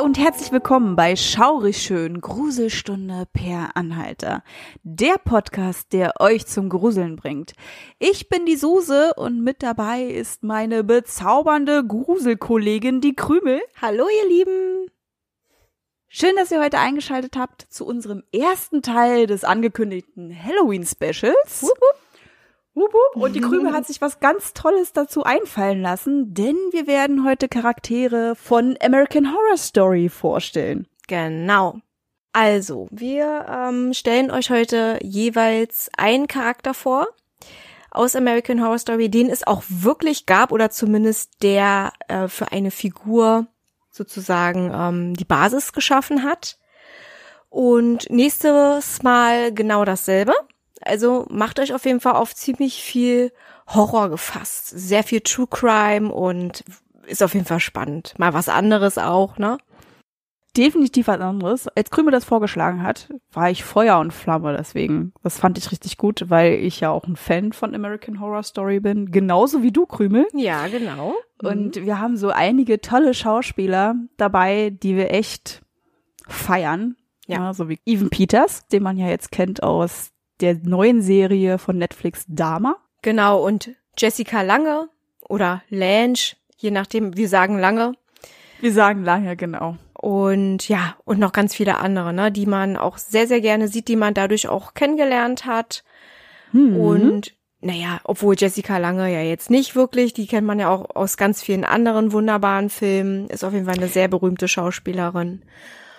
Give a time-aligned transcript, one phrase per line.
[0.00, 4.42] Hi und herzlich willkommen bei Schaurig Schön Gruselstunde per Anhalter.
[4.82, 7.52] Der Podcast, der euch zum Gruseln bringt.
[7.98, 13.60] Ich bin die Suse und mit dabei ist meine bezaubernde Gruselkollegin, die Krümel.
[13.82, 14.90] Hallo ihr Lieben.
[16.08, 21.62] Schön, dass ihr heute eingeschaltet habt zu unserem ersten Teil des angekündigten Halloween Specials.
[21.62, 21.78] Wupp,
[22.74, 23.22] Wupp, wupp.
[23.22, 27.48] Und die Krümel hat sich was ganz Tolles dazu einfallen lassen, denn wir werden heute
[27.48, 30.86] Charaktere von American Horror Story vorstellen.
[31.08, 31.80] Genau.
[32.32, 37.08] Also, wir ähm, stellen euch heute jeweils einen Charakter vor
[37.90, 42.70] aus American Horror Story, den es auch wirklich gab oder zumindest der äh, für eine
[42.70, 43.48] Figur
[43.90, 46.56] sozusagen ähm, die Basis geschaffen hat.
[47.48, 50.32] Und nächstes Mal genau dasselbe.
[50.80, 53.32] Also macht euch auf jeden Fall auf ziemlich viel
[53.66, 54.68] Horror gefasst.
[54.68, 56.64] Sehr viel True Crime und
[57.06, 58.14] ist auf jeden Fall spannend.
[58.18, 59.58] Mal was anderes auch, ne?
[60.56, 61.68] Definitiv was anderes.
[61.68, 65.12] Als Krümel das vorgeschlagen hat, war ich Feuer und Flamme deswegen.
[65.22, 68.80] Das fand ich richtig gut, weil ich ja auch ein Fan von American Horror Story
[68.80, 69.12] bin.
[69.12, 70.26] Genauso wie du, Krümel.
[70.34, 71.14] Ja, genau.
[71.40, 75.62] Und wir haben so einige tolle Schauspieler dabei, die wir echt
[76.26, 76.96] feiern.
[77.26, 77.54] Ja.
[77.54, 80.09] so wie Evan Peters, den man ja jetzt kennt aus
[80.40, 82.76] der neuen Serie von Netflix Dama.
[83.02, 84.88] Genau, und Jessica Lange
[85.28, 87.94] oder Lange, je nachdem, wir sagen Lange.
[88.60, 89.76] Wir sagen lange, genau.
[89.94, 93.88] Und ja, und noch ganz viele andere, ne, die man auch sehr, sehr gerne sieht,
[93.88, 95.82] die man dadurch auch kennengelernt hat.
[96.52, 96.76] Mhm.
[96.76, 101.18] Und naja, obwohl Jessica Lange ja jetzt nicht wirklich, die kennt man ja auch aus
[101.18, 105.42] ganz vielen anderen wunderbaren Filmen, ist auf jeden Fall eine sehr berühmte Schauspielerin.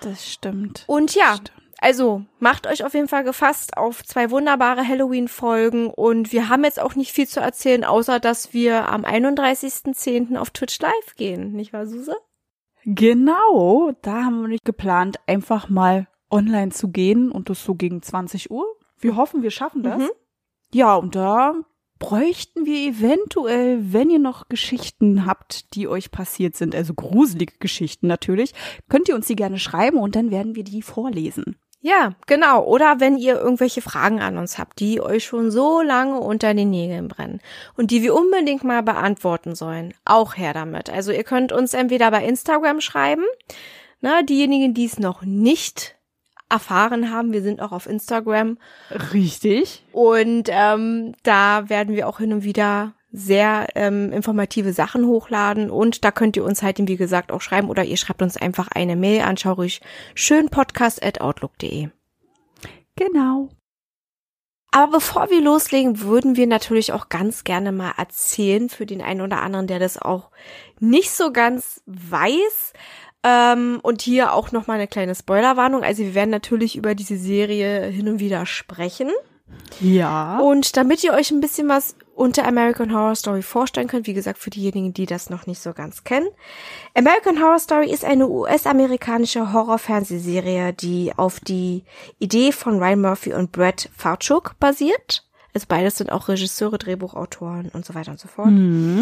[0.02, 0.84] das stimmt.
[0.88, 1.52] Und ja, Stimmt.
[1.82, 6.80] Also macht euch auf jeden Fall gefasst auf zwei wunderbare Halloween-Folgen und wir haben jetzt
[6.80, 10.38] auch nicht viel zu erzählen, außer dass wir am 31.10.
[10.38, 12.16] auf Twitch live gehen, nicht wahr, Suse?
[12.86, 18.04] Genau, da haben wir nicht geplant, einfach mal online zu gehen und das so gegen
[18.04, 18.66] 20 Uhr.
[19.00, 19.98] Wir hoffen, wir schaffen das.
[19.98, 20.10] Mhm.
[20.74, 21.56] Ja, und da
[21.98, 28.06] bräuchten wir eventuell, wenn ihr noch Geschichten habt, die euch passiert sind, also gruselige Geschichten
[28.06, 28.54] natürlich,
[28.88, 31.58] könnt ihr uns die gerne schreiben und dann werden wir die vorlesen.
[31.84, 32.64] Ja, genau.
[32.64, 36.70] Oder wenn ihr irgendwelche Fragen an uns habt, die euch schon so lange unter den
[36.70, 37.42] Nägeln brennen
[37.76, 40.92] und die wir unbedingt mal beantworten sollen, auch her damit.
[40.92, 43.24] Also ihr könnt uns entweder bei Instagram schreiben,
[44.00, 45.96] na, diejenigen, die es noch nicht
[46.50, 48.58] erfahren haben, wir sind auch auf Instagram
[49.14, 49.84] Richtig.
[49.92, 56.06] und ähm, da werden wir auch hin und wieder sehr ähm, informative Sachen hochladen und
[56.06, 58.96] da könnt ihr uns halt, wie gesagt, auch schreiben oder ihr schreibt uns einfach eine
[58.96, 59.82] Mail an schaurig
[60.16, 61.90] schönpodcast@outlook.de.
[62.96, 63.50] Genau.
[64.74, 69.20] Aber bevor wir loslegen, würden wir natürlich auch ganz gerne mal erzählen für den einen
[69.20, 70.32] oder anderen, der das auch
[70.80, 72.74] nicht so ganz weiß.
[73.24, 75.84] Ähm, und hier auch noch mal eine kleine Spoilerwarnung.
[75.84, 79.12] Also wir werden natürlich über diese Serie hin und wieder sprechen.
[79.80, 80.40] Ja.
[80.40, 84.38] Und damit ihr euch ein bisschen was unter American Horror Story vorstellen könnt, wie gesagt,
[84.38, 86.28] für diejenigen, die das noch nicht so ganz kennen.
[86.94, 91.84] American Horror Story ist eine US-amerikanische Horror-Fernsehserie, die auf die
[92.20, 95.26] Idee von Ryan Murphy und Brett Falchuk basiert.
[95.56, 98.52] Also beides sind auch Regisseure, Drehbuchautoren und so weiter und so fort.
[98.52, 99.02] Mhm.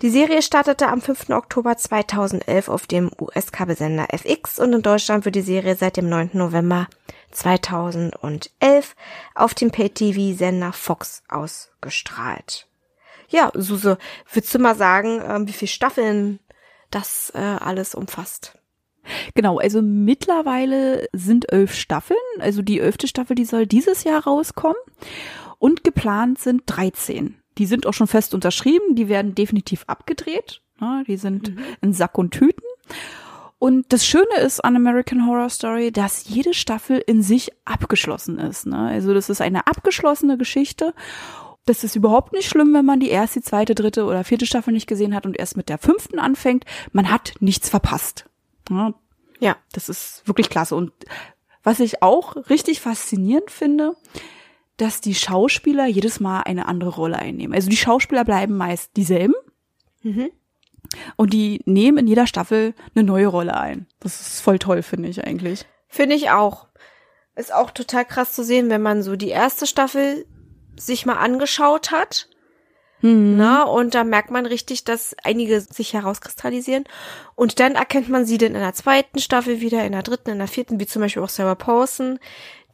[0.00, 1.30] Die Serie startete am 5.
[1.30, 6.30] Oktober 2011 auf dem US-Kabelsender FX und in Deutschland wird die Serie seit dem 9.
[6.34, 6.86] November
[7.30, 8.94] 2011
[9.34, 12.66] auf dem Pay-TV-Sender Fox ausgestrahlt.
[13.28, 13.98] Ja, Suse,
[14.32, 16.40] würdest du mal sagen, ähm, wie viele Staffeln
[16.90, 18.58] das äh, alles umfasst?
[19.34, 22.18] Genau, also mittlerweile sind elf Staffeln.
[22.38, 24.76] Also die elfte Staffel, die soll dieses Jahr rauskommen.
[25.58, 27.36] Und geplant sind 13.
[27.58, 30.62] Die sind auch schon fest unterschrieben, die werden definitiv abgedreht.
[30.80, 31.52] Ja, die sind
[31.82, 32.64] in Sack und Tüten.
[33.60, 38.64] Und das Schöne ist an American Horror Story, dass jede Staffel in sich abgeschlossen ist.
[38.66, 38.78] Ne?
[38.88, 40.94] Also das ist eine abgeschlossene Geschichte.
[41.66, 44.72] Das ist überhaupt nicht schlimm, wenn man die erste, die zweite, dritte oder vierte Staffel
[44.72, 46.64] nicht gesehen hat und erst mit der fünften anfängt.
[46.92, 48.24] Man hat nichts verpasst.
[48.70, 48.94] Ja,
[49.40, 49.56] Ja.
[49.72, 50.74] das ist wirklich klasse.
[50.74, 50.92] Und
[51.62, 53.94] was ich auch richtig faszinierend finde,
[54.78, 57.54] dass die Schauspieler jedes Mal eine andere Rolle einnehmen.
[57.54, 59.34] Also die Schauspieler bleiben meist dieselben
[60.02, 60.30] Mhm.
[61.16, 63.86] Und die nehmen in jeder Staffel eine neue Rolle ein.
[64.00, 65.66] Das ist voll toll, finde ich eigentlich.
[65.88, 66.66] Finde ich auch.
[67.36, 70.26] Ist auch total krass zu sehen, wenn man so die erste Staffel
[70.76, 72.28] sich mal angeschaut hat.
[73.02, 73.36] Mhm.
[73.36, 76.84] Na, und da merkt man richtig, dass einige sich herauskristallisieren.
[77.34, 80.38] Und dann erkennt man sie dann in der zweiten Staffel wieder, in der dritten, in
[80.38, 82.18] der vierten, wie zum Beispiel auch Sarah Paulson,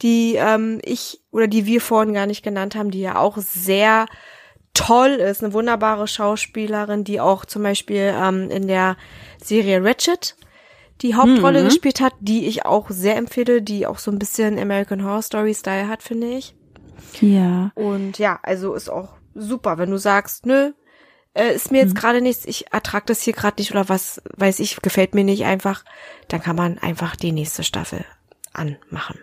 [0.02, 4.06] die ähm, ich oder die wir vorhin gar nicht genannt haben, die ja auch sehr
[4.76, 8.96] toll ist, eine wunderbare Schauspielerin, die auch zum Beispiel ähm, in der
[9.42, 10.36] Serie Ratchet
[11.02, 11.66] die Hauptrolle Mhm.
[11.66, 15.54] gespielt hat, die ich auch sehr empfehle, die auch so ein bisschen American Horror Story
[15.54, 16.54] Style hat, finde ich.
[17.20, 17.70] Ja.
[17.74, 20.72] Und ja, also ist auch super, wenn du sagst, nö,
[21.34, 24.58] äh, ist mir jetzt gerade nichts, ich ertrag das hier gerade nicht oder was weiß
[24.60, 25.84] ich, gefällt mir nicht einfach,
[26.28, 28.04] dann kann man einfach die nächste Staffel
[28.54, 29.18] anmachen.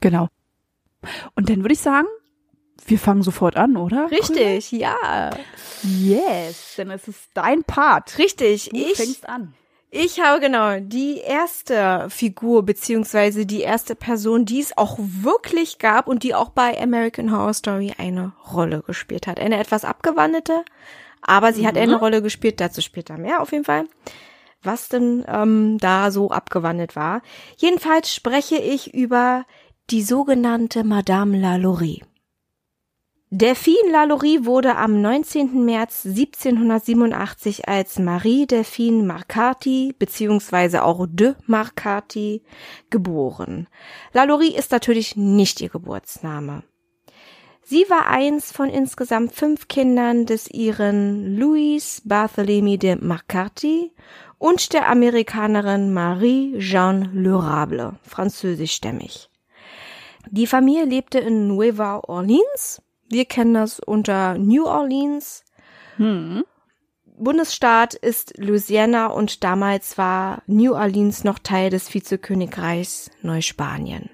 [0.00, 0.28] Genau.
[1.34, 2.06] Und dann würde ich sagen,
[2.86, 4.10] wir fangen sofort an, oder?
[4.10, 5.30] Richtig, ja.
[5.82, 8.18] Yes, denn es ist dein Part.
[8.18, 8.70] Richtig.
[8.70, 9.54] Du Ich, fängst an.
[9.90, 16.06] ich habe genau die erste Figur beziehungsweise die erste Person, die es auch wirklich gab
[16.08, 19.38] und die auch bei American Horror Story eine Rolle gespielt hat.
[19.40, 20.64] Eine etwas abgewandelte,
[21.20, 23.84] aber sie hat eine Rolle gespielt, dazu später mehr auf jeden Fall.
[24.64, 27.22] Was denn ähm, da so abgewandelt war.
[27.56, 29.44] Jedenfalls spreche ich über
[29.90, 32.04] die sogenannte Madame Lalaurie.
[33.34, 35.64] Delphine Lalaurie wurde am 19.
[35.64, 40.80] März 1787 als Marie Delphine Marcati bzw.
[40.80, 42.42] auch de Marcati
[42.90, 43.68] geboren.
[44.12, 46.62] Lalaurie ist natürlich nicht ihr Geburtsname.
[47.62, 53.92] Sie war eins von insgesamt fünf Kindern des ihren Louis Barthélemy de Marcati
[54.36, 59.30] und der Amerikanerin Marie-Jeanne Lurable, französischstämmig.
[60.28, 62.82] Die Familie lebte in Nueva Orleans.
[63.12, 65.44] Wir kennen das unter New Orleans.
[65.96, 66.44] Hm.
[67.04, 74.08] Bundesstaat ist Louisiana und damals war New Orleans noch Teil des Vizekönigreichs Neuspanien.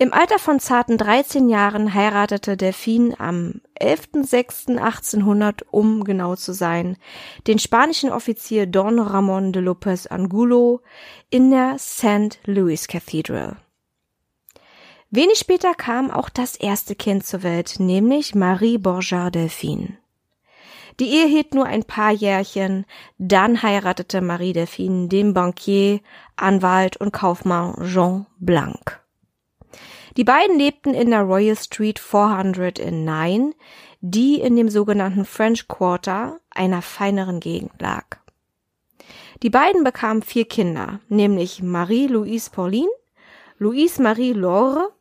[0.00, 6.96] Im Alter von zarten 13 Jahren heiratete Delphine am 11.06.1800, um genau zu sein,
[7.46, 10.80] den spanischen Offizier Don Ramon de López Angulo
[11.30, 12.40] in der St.
[12.44, 13.56] Louis Cathedral.
[15.10, 19.96] Wenig später kam auch das erste Kind zur Welt, nämlich Marie Borja Delphine.
[21.00, 22.84] Die Ehe hielt nur ein paar Jährchen,
[23.16, 26.00] dann heiratete Marie Delphine den Bankier,
[26.36, 29.00] Anwalt und Kaufmann Jean Blanc.
[30.18, 33.54] Die beiden lebten in der Royal Street 400 in Nine,
[34.02, 38.18] die in dem sogenannten French Quarter, einer feineren Gegend lag.
[39.42, 42.90] Die beiden bekamen vier Kinder, nämlich Marie-Louise Pauline,
[43.58, 44.92] Louise-Marie Laure,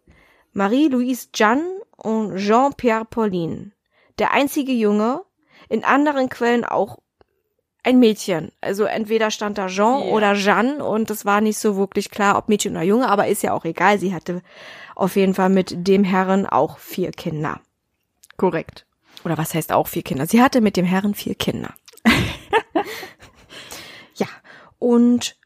[0.57, 3.73] Marie-Louise Jeanne und Jean-Pierre Pauline.
[4.17, 5.21] Der einzige Junge,
[5.69, 6.97] in anderen Quellen auch
[7.83, 8.51] ein Mädchen.
[8.59, 10.13] Also entweder stand da Jean Ja.
[10.13, 13.43] oder Jeanne und es war nicht so wirklich klar, ob Mädchen oder Junge, aber ist
[13.43, 13.99] ja auch egal.
[13.99, 14.41] Sie hatte
[14.95, 17.61] auf jeden Fall mit dem Herren auch vier Kinder.
[18.35, 18.87] Korrekt.
[19.23, 20.25] Oder was heißt auch vier Kinder?
[20.25, 21.75] Sie hatte mit dem Herren vier Kinder.
[24.15, 24.27] ja,
[24.79, 25.37] und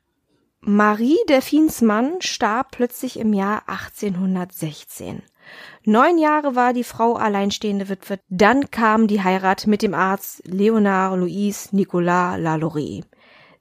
[0.63, 5.24] Marie Delphins Mann starb plötzlich im Jahr 1816.
[5.86, 8.19] Neun Jahre war die Frau alleinstehende Witwe.
[8.30, 13.04] Dann kam die Heirat mit dem Arzt Leonard Louis Nicolas Lalaurie,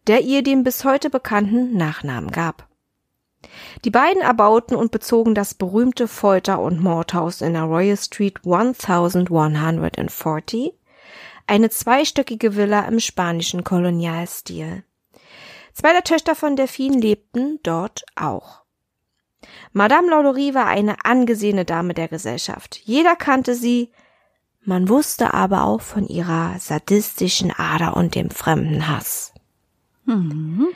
[0.08, 2.68] der ihr den bis heute bekannten Nachnamen gab.
[3.86, 10.74] Die beiden erbauten und bezogen das berühmte Folter- und Mordhaus in der Royal Street 1140,
[11.46, 14.84] eine zweistöckige Villa im spanischen Kolonialstil.
[15.72, 18.62] Zwei der Töchter von Delphine lebten dort auch.
[19.72, 22.80] Madame Lalaurie war eine angesehene Dame der Gesellschaft.
[22.84, 23.90] Jeder kannte sie,
[24.62, 29.32] man wusste aber auch von ihrer sadistischen Ader und dem fremden Hass.
[30.04, 30.68] Mhm.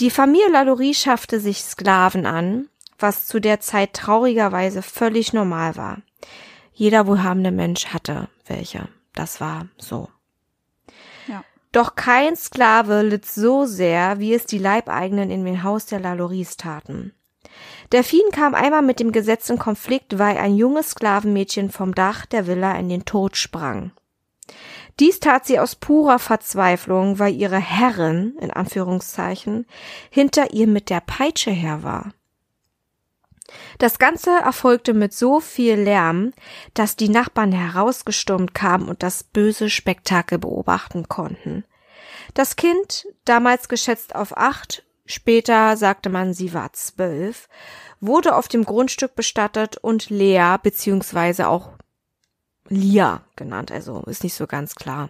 [0.00, 6.02] Die Familie Lalaurie schaffte sich Sklaven an, was zu der Zeit traurigerweise völlig normal war.
[6.72, 8.88] Jeder wohlhabende Mensch hatte welche.
[9.14, 10.08] Das war so.
[11.78, 16.56] Doch kein Sklave litt so sehr, wie es die Leibeigenen in dem Haus der Lalauries
[16.56, 17.12] taten.
[17.92, 22.48] Delphine kam einmal mit dem Gesetz in Konflikt, weil ein junges Sklavenmädchen vom Dach der
[22.48, 23.92] Villa in den Tod sprang.
[24.98, 29.64] Dies tat sie aus purer Verzweiflung, weil ihre Herrin, in Anführungszeichen,
[30.10, 32.12] hinter ihr mit der Peitsche her war.
[33.78, 36.32] Das Ganze erfolgte mit so viel Lärm,
[36.74, 41.64] dass die Nachbarn herausgestürmt kamen und das böse Spektakel beobachten konnten.
[42.34, 47.48] Das Kind, damals geschätzt auf acht, später sagte man, sie war zwölf,
[48.00, 51.70] wurde auf dem Grundstück bestattet und Lea beziehungsweise auch
[52.68, 55.08] Lia genannt, also ist nicht so ganz klar.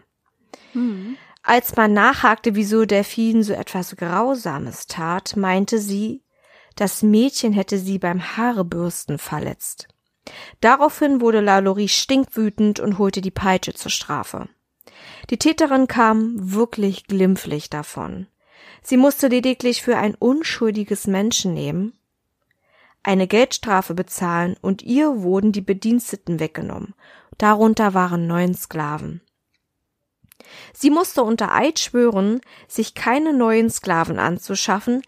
[0.75, 1.17] Mhm.
[1.43, 6.23] Als man nachhakte, wieso Delphine so etwas Grausames tat, meinte sie,
[6.79, 9.89] das Mädchen hätte sie beim Haarebürsten verletzt.
[10.61, 14.49] Daraufhin wurde Lalaurie stinkwütend und holte die Peitsche zur Strafe.
[15.31, 18.27] Die Täterin kam wirklich glimpflich davon.
[18.83, 21.99] Sie musste lediglich für ein unschuldiges Menschenleben
[23.03, 26.95] eine Geldstrafe bezahlen und ihr wurden die Bediensteten weggenommen.
[27.39, 29.23] Darunter waren neun Sklaven.
[30.75, 35.03] Sie musste unter Eid schwören, sich keine neuen Sklaven anzuschaffen,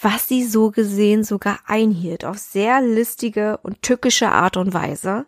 [0.00, 5.26] was sie so gesehen sogar einhielt auf sehr listige und tückische Art und Weise,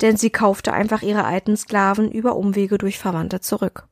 [0.00, 3.88] denn sie kaufte einfach ihre alten Sklaven über Umwege durch Verwandte zurück.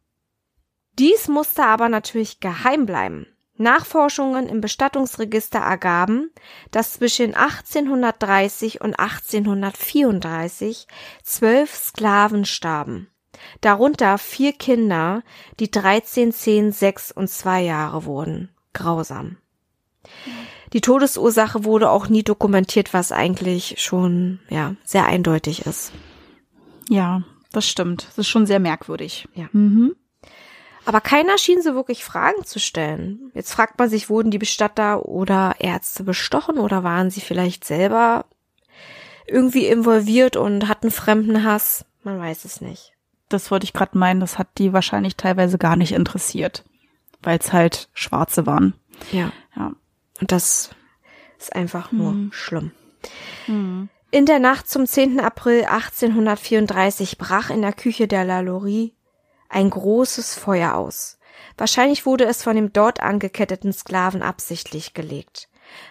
[0.98, 3.26] Dies musste aber natürlich geheim bleiben.
[3.56, 6.30] Nachforschungen im Bestattungsregister ergaben,
[6.70, 10.86] dass zwischen 1830 und 1834
[11.22, 13.10] zwölf Sklaven starben,
[13.60, 15.22] darunter vier Kinder,
[15.60, 18.48] die 13, 10, 6 und 2 Jahre wurden.
[18.72, 19.36] Grausam.
[20.72, 25.92] Die Todesursache wurde auch nie dokumentiert, was eigentlich schon, ja, sehr eindeutig ist.
[26.88, 27.22] Ja,
[27.52, 28.06] das stimmt.
[28.08, 29.28] Das ist schon sehr merkwürdig.
[29.34, 29.48] Ja.
[29.52, 29.96] Mhm.
[30.84, 33.30] Aber keiner schien so wirklich Fragen zu stellen.
[33.34, 38.24] Jetzt fragt man sich, wurden die Bestatter oder Ärzte bestochen oder waren sie vielleicht selber
[39.26, 41.84] irgendwie involviert und hatten Fremdenhass?
[42.02, 42.92] Man weiß es nicht.
[43.28, 46.64] Das wollte ich gerade meinen, das hat die wahrscheinlich teilweise gar nicht interessiert,
[47.22, 48.74] weil es halt Schwarze waren.
[49.12, 49.32] Ja.
[49.56, 49.72] Ja.
[50.20, 50.70] Und das
[51.38, 52.32] ist einfach nur Hm.
[52.32, 52.72] schlimm.
[53.46, 53.88] Mhm.
[54.10, 55.20] In der Nacht zum 10.
[55.20, 58.94] April 1834 brach in der Küche der Lalaurie
[59.48, 61.18] ein großes Feuer aus.
[61.56, 65.48] Wahrscheinlich wurde es von dem dort angeketteten Sklaven absichtlich gelegt.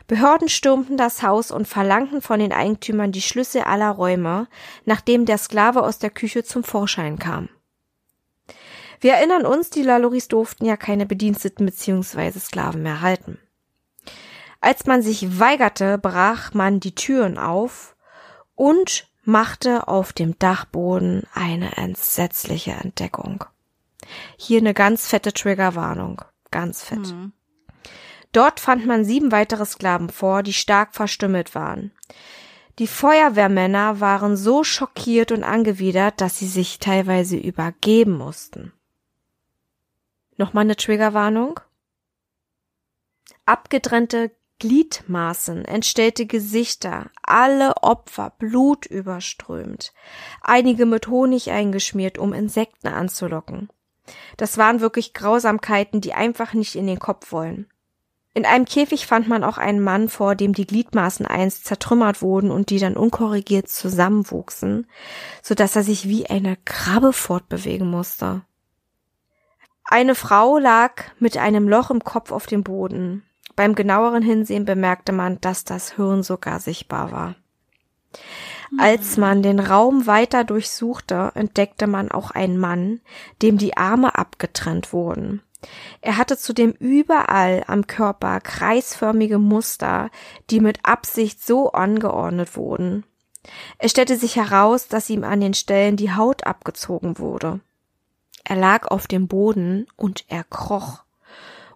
[0.08, 4.48] Behörden stürmten das Haus und verlangten von den Eigentümern die Schlüssel aller Räume,
[4.86, 7.50] nachdem der Sklave aus der Küche zum Vorschein kam.
[9.00, 12.38] Wir erinnern uns, die Laloris durften ja keine Bediensteten bzw.
[12.40, 13.40] Sklaven mehr halten.
[14.62, 17.96] Als man sich weigerte, brach man die Türen auf
[18.56, 23.46] und machte auf dem Dachboden eine entsetzliche Entdeckung.
[24.38, 26.22] Hier eine ganz fette Triggerwarnung.
[26.52, 27.00] Ganz fett.
[27.14, 27.32] Mhm.
[28.32, 31.92] Dort fand man sieben weitere Sklaven vor, die stark verstümmelt waren.
[32.80, 38.72] Die Feuerwehrmänner waren so schockiert und angewidert, dass sie sich teilweise übergeben mussten.
[40.38, 41.60] Nochmal eine Triggerwarnung.
[43.46, 49.94] Abgetrennte Gliedmaßen, entstellte Gesichter, alle Opfer blutüberströmt,
[50.42, 53.70] einige mit Honig eingeschmiert, um Insekten anzulocken.
[54.38, 57.68] Das waren wirklich Grausamkeiten, die einfach nicht in den Kopf wollen.
[58.34, 62.52] In einem Käfig fand man auch einen Mann, vor dem die Gliedmaßen einst zertrümmert wurden
[62.52, 64.88] und die dann unkorrigiert zusammenwuchsen,
[65.42, 68.44] so dass er sich wie eine Krabbe fortbewegen musste.
[69.84, 73.24] Eine Frau lag mit einem Loch im Kopf auf dem Boden.
[73.60, 77.36] Beim genaueren Hinsehen bemerkte man, dass das Hirn sogar sichtbar war.
[78.78, 83.02] Als man den Raum weiter durchsuchte, entdeckte man auch einen Mann,
[83.42, 85.42] dem die Arme abgetrennt wurden.
[86.00, 90.10] Er hatte zudem überall am Körper kreisförmige Muster,
[90.50, 93.04] die mit Absicht so angeordnet wurden.
[93.78, 97.60] Es stellte sich heraus, dass ihm an den Stellen die Haut abgezogen wurde.
[98.46, 101.04] Er lag auf dem Boden und er kroch.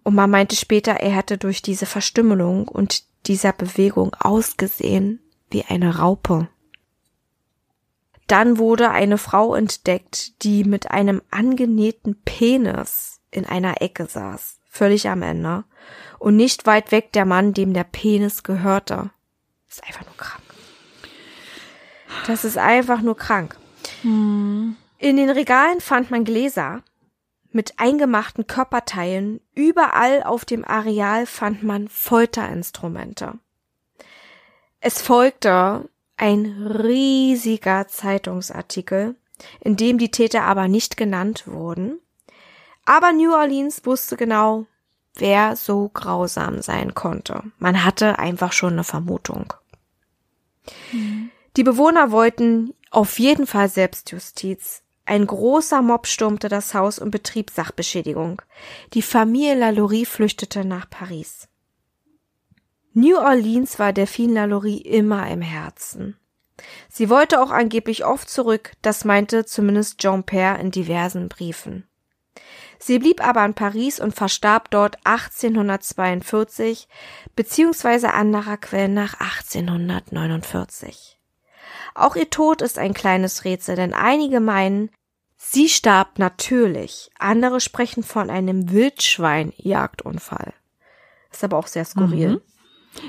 [0.04, 5.20] Und man meinte später, er hätte durch diese Verstümmelung und dieser Bewegung ausgesehen
[5.50, 6.48] wie eine Raupe.
[8.26, 15.08] Dann wurde eine Frau entdeckt, die mit einem angenähten Penis in einer Ecke saß, völlig
[15.08, 15.64] am Ende.
[16.18, 19.10] Und nicht weit weg der Mann, dem der Penis gehörte.
[19.66, 20.42] Das ist einfach nur krank.
[22.26, 23.56] Das ist einfach nur krank.
[24.02, 26.82] In den Regalen fand man Gläser
[27.54, 29.40] mit eingemachten Körperteilen.
[29.54, 33.38] Überall auf dem Areal fand man Folterinstrumente.
[34.80, 39.16] Es folgte ein riesiger Zeitungsartikel,
[39.60, 41.98] in dem die Täter aber nicht genannt wurden.
[42.84, 44.66] Aber New Orleans wusste genau,
[45.14, 47.42] wer so grausam sein konnte.
[47.58, 49.54] Man hatte einfach schon eine Vermutung.
[51.56, 54.83] Die Bewohner wollten auf jeden Fall Selbstjustiz.
[55.06, 58.40] Ein großer Mob stürmte das Haus und betrieb Sachbeschädigung.
[58.94, 61.48] Die Familie Lalaurie flüchtete nach Paris.
[62.94, 66.16] New Orleans war Delphine Lalaurie immer im Herzen.
[66.88, 71.88] Sie wollte auch angeblich oft zurück, das meinte zumindest Jean Père in diversen Briefen.
[72.78, 76.86] Sie blieb aber in Paris und verstarb dort 1842,
[77.34, 81.13] beziehungsweise anderer Quellen nach 1849.
[81.94, 84.90] Auch ihr Tod ist ein kleines Rätsel, denn einige meinen,
[85.36, 90.52] sie starb natürlich, andere sprechen von einem Wildschwein-Jagdunfall.
[91.30, 92.28] Ist aber auch sehr skurril.
[92.28, 92.40] Mhm.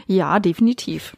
[0.08, 1.18] Ja, definitiv.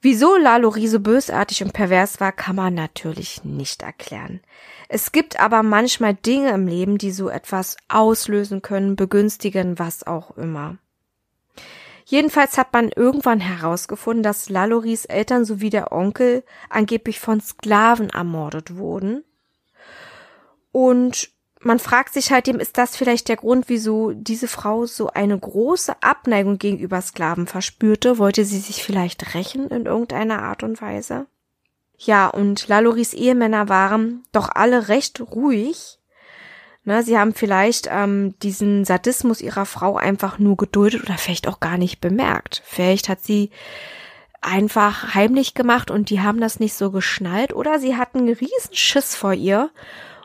[0.00, 4.40] Wieso Lalaurie so bösartig und pervers war, kann man natürlich nicht erklären.
[4.88, 10.36] Es gibt aber manchmal Dinge im Leben, die so etwas auslösen können, begünstigen, was auch
[10.36, 10.78] immer.
[12.10, 18.76] Jedenfalls hat man irgendwann herausgefunden, dass Lalories Eltern sowie der Onkel angeblich von Sklaven ermordet
[18.76, 19.24] wurden.
[20.72, 21.28] Und
[21.60, 25.38] man fragt sich halt dem, ist das vielleicht der Grund, wieso diese Frau so eine
[25.38, 28.16] große Abneigung gegenüber Sklaven verspürte?
[28.16, 31.26] Wollte sie sich vielleicht rächen in irgendeiner Art und Weise?
[31.98, 35.97] Ja, und Laloris Ehemänner waren doch alle recht ruhig
[36.88, 41.60] Ne, sie haben vielleicht ähm, diesen Sadismus ihrer Frau einfach nur geduldet oder vielleicht auch
[41.60, 42.62] gar nicht bemerkt.
[42.64, 43.50] Vielleicht hat sie
[44.40, 48.72] einfach heimlich gemacht und die haben das nicht so geschnallt oder sie hatten einen riesen
[48.72, 49.68] Schiss vor ihr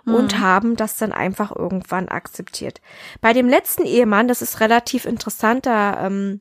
[0.05, 0.39] und mhm.
[0.39, 2.79] haben das dann einfach irgendwann akzeptiert.
[3.20, 6.39] Bei dem letzten Ehemann, das ist relativ interessant, da ähm,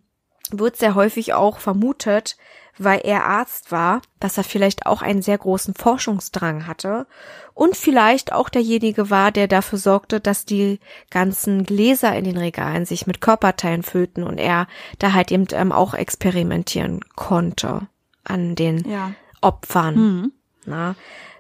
[0.53, 2.37] wird sehr häufig auch vermutet,
[2.79, 7.07] weil er Arzt war, dass er vielleicht auch einen sehr großen Forschungsdrang hatte
[7.55, 12.87] und vielleicht auch derjenige war, der dafür sorgte, dass die ganzen Gläser in den Regalen
[12.87, 14.67] sich mit Körperteilen füllten und er
[14.99, 17.89] da halt eben ähm, auch experimentieren konnte
[18.25, 19.13] an den ja.
[19.41, 19.95] Opfern.
[19.95, 20.33] Mhm.
[20.65, 20.95] Na,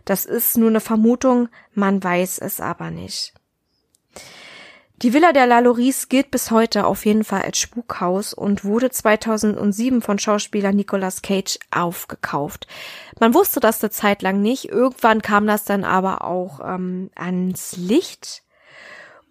[0.05, 3.35] das ist nur eine Vermutung, man weiß es aber nicht.
[5.03, 10.01] Die Villa der Laloris gilt bis heute auf jeden Fall als Spukhaus und wurde 2007
[10.01, 12.69] von Schauspieler Nicolas Cage aufgekauft.
[13.19, 14.67] Man wusste das eine Zeit lang nicht.
[14.67, 18.45] Irgendwann kam das dann aber auch ähm, ans Licht.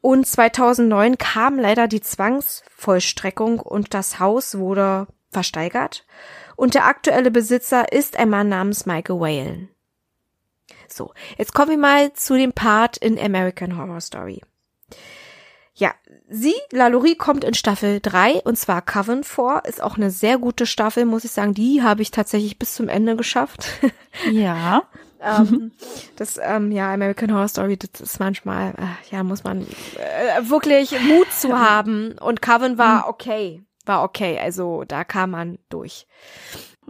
[0.01, 6.06] Und 2009 kam leider die Zwangsvollstreckung und das Haus wurde versteigert.
[6.58, 9.70] Und der aktuelle Besitzer ist ein Mann namens Michael Whalen.
[10.90, 14.42] So, jetzt kommen wir mal zu dem Part in American Horror Story.
[15.82, 15.96] Ja,
[16.30, 19.64] sie, Lalaurie, kommt in Staffel 3 und zwar Coven vor.
[19.66, 21.56] Ist auch eine sehr gute Staffel, muss ich sagen.
[21.56, 23.68] Die habe ich tatsächlich bis zum Ende geschafft.
[24.32, 24.84] Ja.
[25.24, 25.72] ähm,
[26.17, 30.91] das, ähm, ja, American Horror Story, das ist manchmal, äh, ja, muss man äh, wirklich
[30.91, 32.15] Mut zu haben.
[32.20, 33.04] Und Coven war mhm.
[33.08, 33.63] okay.
[33.88, 34.38] War okay.
[34.38, 36.06] Also da kam man durch.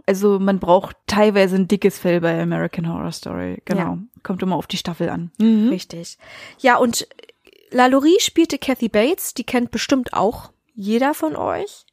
[0.04, 3.62] Also man braucht teilweise ein dickes Fell bei American Horror Story.
[3.64, 3.80] Genau.
[3.80, 3.98] Ja.
[4.22, 5.30] Kommt immer auf die Staffel an.
[5.38, 5.68] Mhm.
[5.68, 6.18] Richtig.
[6.58, 7.06] Ja, und
[7.72, 11.86] Lalaurie spielte Kathy Bates, die kennt bestimmt auch jeder von euch.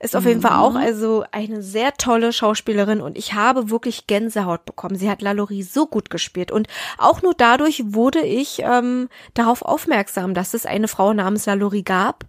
[0.00, 0.76] Ist auf jeden Fall auch mhm.
[0.78, 4.96] also eine sehr tolle Schauspielerin und ich habe wirklich Gänsehaut bekommen.
[4.96, 10.34] Sie hat Lalaurie so gut gespielt und auch nur dadurch wurde ich ähm, darauf aufmerksam,
[10.34, 12.26] dass es eine Frau namens Lalaurie gab.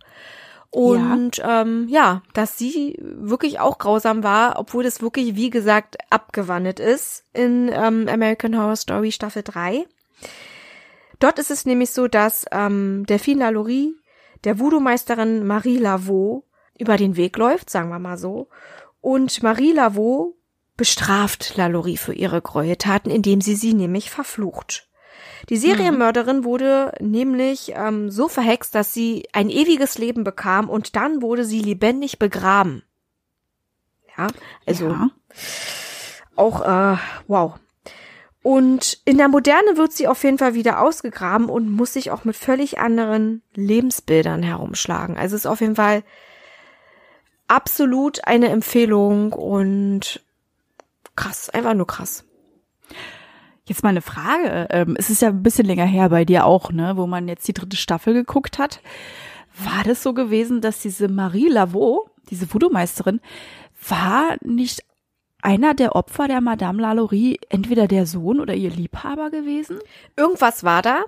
[0.69, 1.61] Und ja.
[1.61, 7.25] Ähm, ja, dass sie wirklich auch grausam war, obwohl das wirklich, wie gesagt, abgewandelt ist
[7.33, 9.85] in ähm, American Horror Story Staffel 3.
[11.19, 13.95] Dort ist es nämlich so, dass ähm, Delphine Lalaurie
[14.43, 16.43] der Voodoo-Meisterin Marie Laveau
[16.77, 18.49] über den Weg läuft, sagen wir mal so.
[19.01, 20.35] Und Marie Laveau
[20.77, 24.89] bestraft Lalaurie für ihre Gräueltaten, indem sie sie nämlich verflucht.
[25.49, 31.21] Die Serienmörderin wurde nämlich ähm, so verhext, dass sie ein ewiges Leben bekam und dann
[31.21, 32.83] wurde sie lebendig begraben.
[34.17, 34.27] Ja,
[34.65, 35.09] also ja.
[36.35, 36.97] auch äh,
[37.27, 37.55] wow.
[38.45, 42.25] Und in der Moderne wird sie auf jeden Fall wieder ausgegraben und muss sich auch
[42.25, 45.17] mit völlig anderen Lebensbildern herumschlagen.
[45.17, 46.03] Also ist auf jeden Fall
[47.47, 50.23] absolut eine Empfehlung und
[51.15, 52.23] krass, einfach nur krass.
[53.63, 54.67] Jetzt mal eine Frage.
[54.69, 57.47] Ähm, es ist ja ein bisschen länger her bei dir auch, ne, wo man jetzt
[57.47, 58.79] die dritte Staffel geguckt hat.
[59.57, 63.21] War das so gewesen, dass diese Marie Laveau, diese Voodoo-Meisterin,
[63.89, 64.83] war nicht
[65.45, 69.77] einer der Opfer der Madame Lalaurie entweder der Sohn oder ihr Liebhaber gewesen?
[70.17, 71.03] Irgendwas war da.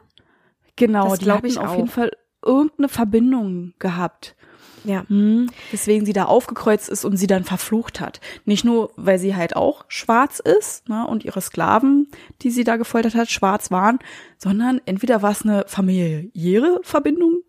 [0.75, 2.11] Genau, das die hatten ich auf jeden Fall
[2.45, 4.35] irgendeine Verbindung gehabt.
[4.83, 5.03] Ja.
[5.07, 8.21] Hm, weswegen sie da aufgekreuzt ist und sie dann verflucht hat.
[8.45, 12.07] Nicht nur, weil sie halt auch schwarz ist ne, und ihre Sklaven,
[12.43, 13.97] die sie da gefoltert hat, schwarz waren,
[14.37, 17.41] sondern entweder war es eine familiäre Verbindung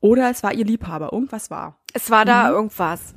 [0.00, 1.12] oder es war ihr Liebhaber.
[1.12, 1.78] Irgendwas war.
[1.92, 2.54] Es war da mhm.
[2.54, 3.14] irgendwas.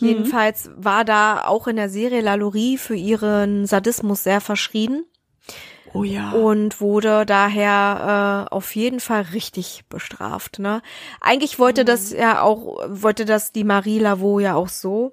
[0.00, 0.08] Mhm.
[0.08, 5.04] Jedenfalls war da auch in der Serie Lalaurie für ihren Sadismus sehr verschrien.
[5.92, 6.32] Oh ja.
[6.32, 10.58] Und wurde daher äh, auf jeden Fall richtig bestraft.
[10.58, 10.82] Ne?
[11.20, 11.86] Eigentlich wollte mhm.
[11.86, 15.12] das ja auch, wollte das die Marie Laveau ja auch so,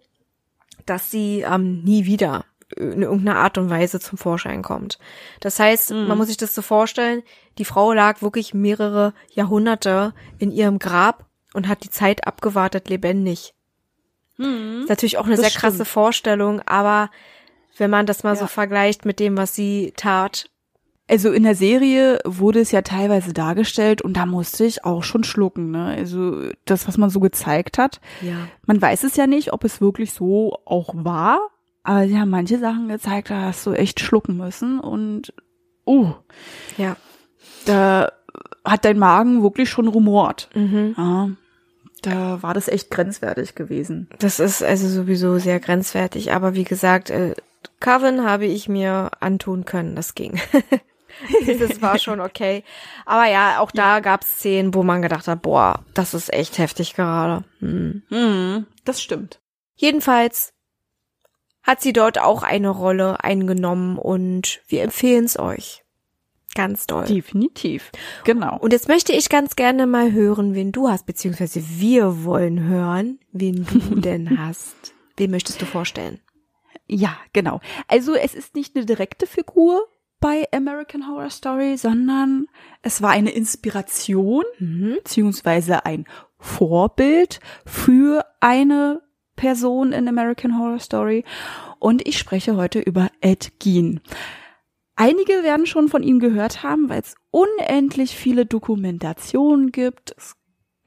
[0.87, 4.97] dass sie ähm, nie wieder in irgendeiner Art und Weise zum Vorschein kommt.
[5.39, 6.07] Das heißt, mhm.
[6.07, 7.21] man muss sich das so vorstellen,
[7.57, 13.53] die Frau lag wirklich mehrere Jahrhunderte in ihrem Grab und hat die Zeit abgewartet lebendig.
[14.37, 14.81] Mhm.
[14.81, 15.85] Ist natürlich auch eine das sehr krasse.
[15.85, 17.09] Vorstellung, aber
[17.77, 18.35] wenn man das mal ja.
[18.35, 20.49] so vergleicht mit dem, was sie tat.
[21.09, 25.23] Also in der Serie wurde es ja teilweise dargestellt und da musste ich auch schon
[25.25, 25.85] schlucken, ne?
[25.97, 27.99] Also das, was man so gezeigt hat.
[28.21, 28.47] Ja.
[28.65, 31.39] Man weiß es ja nicht, ob es wirklich so auch war.
[31.83, 35.33] Aber sie haben manche Sachen gezeigt, da hast du echt schlucken müssen und
[35.85, 36.11] uh,
[36.77, 36.95] Ja.
[37.65, 38.11] da
[38.63, 40.49] hat dein Magen wirklich schon rumort.
[40.53, 40.93] Mhm.
[40.97, 41.29] Ja,
[42.01, 44.09] da war das echt grenzwertig gewesen.
[44.19, 46.33] Das ist also sowieso sehr grenzwertig.
[46.33, 47.35] Aber wie gesagt, äh,
[47.79, 49.95] Coven habe ich mir antun können.
[49.95, 50.39] Das ging.
[51.59, 52.63] das war schon okay.
[53.05, 56.57] Aber ja, auch da gab es Szenen, wo man gedacht hat, boah, das ist echt
[56.57, 57.43] heftig gerade.
[57.59, 58.03] Hm.
[58.09, 59.39] Hm, das stimmt.
[59.75, 60.53] Jedenfalls
[61.63, 65.83] hat sie dort auch eine Rolle eingenommen und wir empfehlen es euch.
[66.53, 67.05] Ganz doll.
[67.05, 67.91] Definitiv.
[68.25, 68.57] Genau.
[68.59, 73.19] Und jetzt möchte ich ganz gerne mal hören, wen du hast, beziehungsweise wir wollen hören,
[73.31, 74.93] wen du denn hast.
[75.17, 76.19] Wen möchtest du vorstellen?
[76.87, 77.61] Ja, genau.
[77.87, 79.87] Also es ist nicht eine direkte Figur
[80.19, 82.47] bei American Horror Story, sondern
[82.81, 84.95] es war eine Inspiration Mhm.
[85.03, 86.05] beziehungsweise ein
[86.37, 89.01] Vorbild für eine
[89.35, 91.23] Person in American Horror Story.
[91.79, 94.01] Und ich spreche heute über Ed Gein.
[95.01, 100.15] Einige werden schon von ihm gehört haben, weil es unendlich viele Dokumentationen gibt.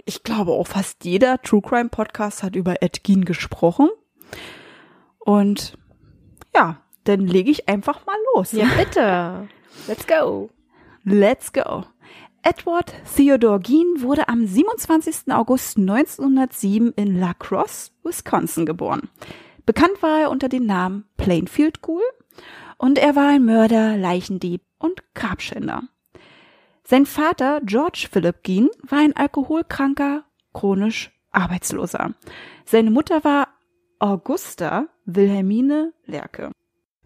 [0.04, 3.88] Ich glaube auch fast jeder True Crime Podcast hat über Ed Gein gesprochen.
[5.18, 5.76] Und
[6.54, 8.52] ja, dann lege ich einfach mal los.
[8.52, 9.48] Ja, bitte.
[9.88, 10.48] Let's go.
[11.02, 11.82] Let's go.
[12.44, 15.32] Edward Theodore Gein wurde am 27.
[15.32, 19.10] August 1907 in La Crosse, Wisconsin geboren.
[19.66, 22.04] Bekannt war er unter dem Namen Plainfield Ghoul
[22.84, 25.84] und er war ein Mörder, Leichendieb und Grabschänder.
[26.86, 32.12] Sein Vater George Philip Gein war ein alkoholkranker, chronisch Arbeitsloser.
[32.66, 33.48] Seine Mutter war
[34.00, 36.50] Augusta Wilhelmine Lerke.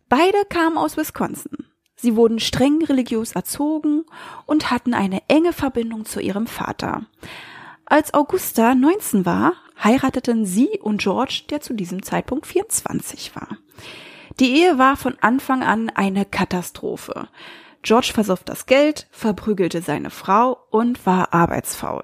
[0.09, 1.69] Beide kamen aus Wisconsin.
[1.95, 4.05] Sie wurden streng religiös erzogen
[4.47, 7.07] und hatten eine enge Verbindung zu ihrem Vater.
[7.85, 13.59] Als Augusta 19 war, heirateten sie und George, der zu diesem Zeitpunkt 24 war.
[14.41, 17.29] Die Ehe war von Anfang an eine Katastrophe.
[17.83, 22.03] George versoff das Geld, verprügelte seine Frau und war arbeitsfaul.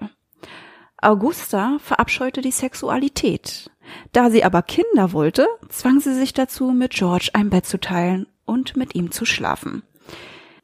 [1.00, 3.70] Augusta verabscheute die Sexualität.
[4.12, 8.26] Da sie aber Kinder wollte, zwang sie sich dazu, mit George ein Bett zu teilen
[8.44, 9.82] und mit ihm zu schlafen.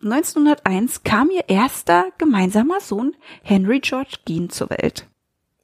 [0.02, 5.06] 1901 kam ihr erster gemeinsamer Sohn Henry George Gein zur Welt.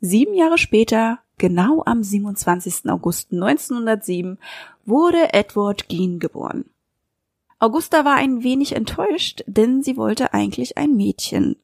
[0.00, 2.90] Sieben Jahre später, genau am 27.
[2.90, 4.38] August 1907,
[4.86, 6.64] wurde Edward Gein geboren.
[7.58, 11.56] Augusta war ein wenig enttäuscht, denn sie wollte eigentlich ein Mädchen.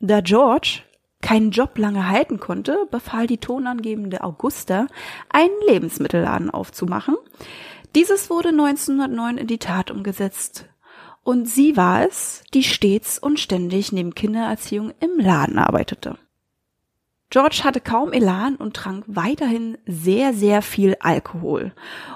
[0.00, 0.82] Da George
[1.20, 4.86] keinen Job lange halten konnte, befahl die tonangebende Augusta,
[5.28, 7.16] einen Lebensmittelladen aufzumachen.
[7.94, 10.66] Dieses wurde 1909 in die Tat umgesetzt.
[11.22, 16.16] Und sie war es, die stets und ständig neben Kindererziehung im Laden arbeitete.
[17.30, 21.72] George hatte kaum Elan und trank weiterhin sehr, sehr viel Alkohol.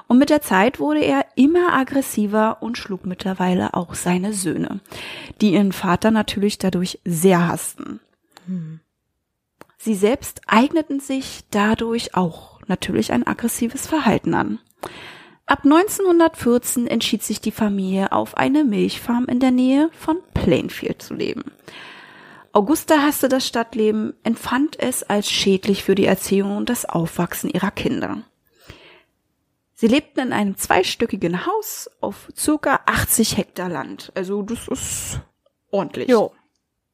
[0.07, 4.81] Und mit der Zeit wurde er immer aggressiver und schlug mittlerweile auch seine Söhne,
[5.41, 8.01] die ihren Vater natürlich dadurch sehr hassten.
[9.79, 14.61] Sie selbst eigneten sich dadurch auch natürlich ein aggressives Verhalten an.
[15.47, 21.15] Ab 1914 entschied sich die Familie auf eine Milchfarm in der Nähe von Plainfield zu
[21.15, 21.51] leben.
[22.53, 27.71] Augusta hasste das Stadtleben, empfand es als schädlich für die Erziehung und das Aufwachsen ihrer
[27.71, 28.23] Kinder.
[29.75, 34.13] Sie lebten in einem zweistöckigen Haus auf circa 80 Hektar Land.
[34.15, 35.21] Also das ist
[35.71, 36.09] ordentlich.
[36.09, 36.33] Jo.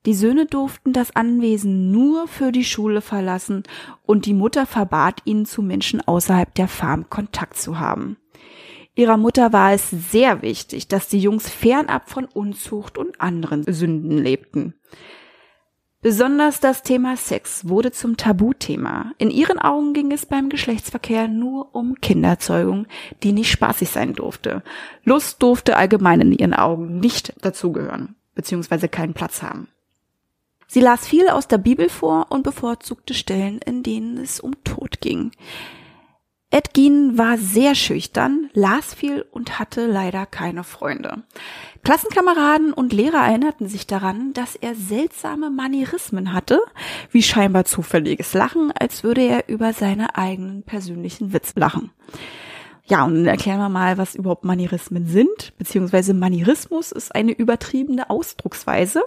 [0.04, 3.64] Die Söhne durften das Anwesen nur für die Schule verlassen
[4.04, 8.18] und die Mutter verbat ihnen zu Menschen außerhalb der Farm Kontakt zu haben.
[8.94, 14.16] Ihrer Mutter war es sehr wichtig, dass die Jungs fernab von Unzucht und anderen Sünden
[14.16, 14.74] lebten.
[16.06, 19.10] Besonders das Thema Sex wurde zum Tabuthema.
[19.18, 22.86] In ihren Augen ging es beim Geschlechtsverkehr nur um Kinderzeugung,
[23.24, 24.62] die nicht spaßig sein durfte.
[25.02, 29.66] Lust durfte allgemein in ihren Augen nicht dazugehören, beziehungsweise keinen Platz haben.
[30.68, 35.00] Sie las viel aus der Bibel vor und bevorzugte Stellen, in denen es um Tod
[35.00, 35.32] ging.
[36.50, 41.24] Ed Gein war sehr schüchtern, las viel und hatte leider keine Freunde.
[41.82, 46.60] Klassenkameraden und Lehrer erinnerten sich daran, dass er seltsame Manierismen hatte,
[47.10, 51.90] wie scheinbar zufälliges Lachen, als würde er über seine eigenen persönlichen Witz lachen.
[52.84, 58.08] Ja, und dann erklären wir mal, was überhaupt Manierismen sind, beziehungsweise Manierismus ist eine übertriebene
[58.08, 59.02] Ausdrucksweise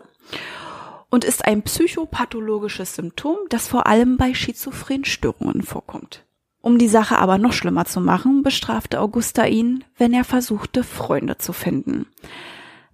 [1.10, 6.26] und ist ein psychopathologisches Symptom, das vor allem bei schizophrenen Störungen vorkommt.
[6.62, 11.38] Um die Sache aber noch schlimmer zu machen, bestrafte Augusta ihn, wenn er versuchte, Freunde
[11.38, 12.06] zu finden.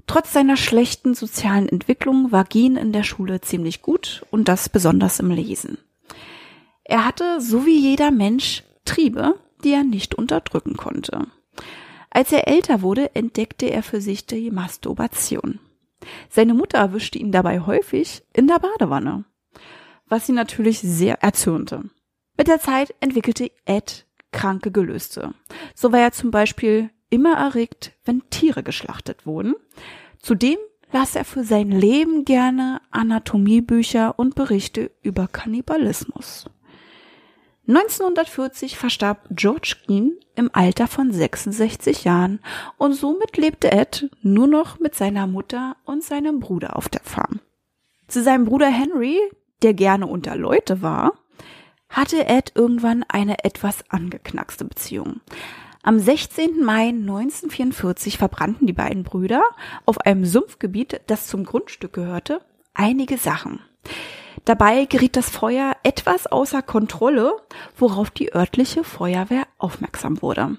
[0.07, 5.19] Trotz seiner schlechten sozialen Entwicklung war Gein in der Schule ziemlich gut und das besonders
[5.19, 5.79] im Lesen.
[6.83, 11.25] Er hatte, so wie jeder Mensch, Triebe, die er nicht unterdrücken konnte.
[12.11, 15.59] Als er älter wurde, entdeckte er für sich die Masturbation.
[16.29, 19.25] Seine Mutter erwischte ihn dabei häufig in der Badewanne,
[20.07, 21.89] was ihn natürlich sehr erzürnte.
[22.37, 25.33] Mit der Zeit entwickelte Ed kranke Gelüste.
[25.73, 29.55] So war er zum Beispiel immer erregt, wenn Tiere geschlachtet wurden.
[30.19, 30.57] Zudem
[30.91, 36.49] las er für sein Leben gerne Anatomiebücher und Berichte über Kannibalismus.
[37.67, 42.39] 1940 verstarb George Keane im Alter von 66 Jahren
[42.77, 47.39] und somit lebte Ed nur noch mit seiner Mutter und seinem Bruder auf der Farm.
[48.07, 49.19] Zu seinem Bruder Henry,
[49.63, 51.13] der gerne unter Leute war,
[51.95, 55.21] hatte Ed irgendwann eine etwas angeknackste Beziehung.
[55.81, 56.63] Am 16.
[56.63, 59.41] Mai 1944 verbrannten die beiden Brüder
[59.85, 62.41] auf einem Sumpfgebiet, das zum Grundstück gehörte,
[62.73, 63.61] einige Sachen.
[64.43, 67.33] Dabei geriet das Feuer etwas außer Kontrolle,
[67.77, 70.57] worauf die örtliche Feuerwehr aufmerksam wurde.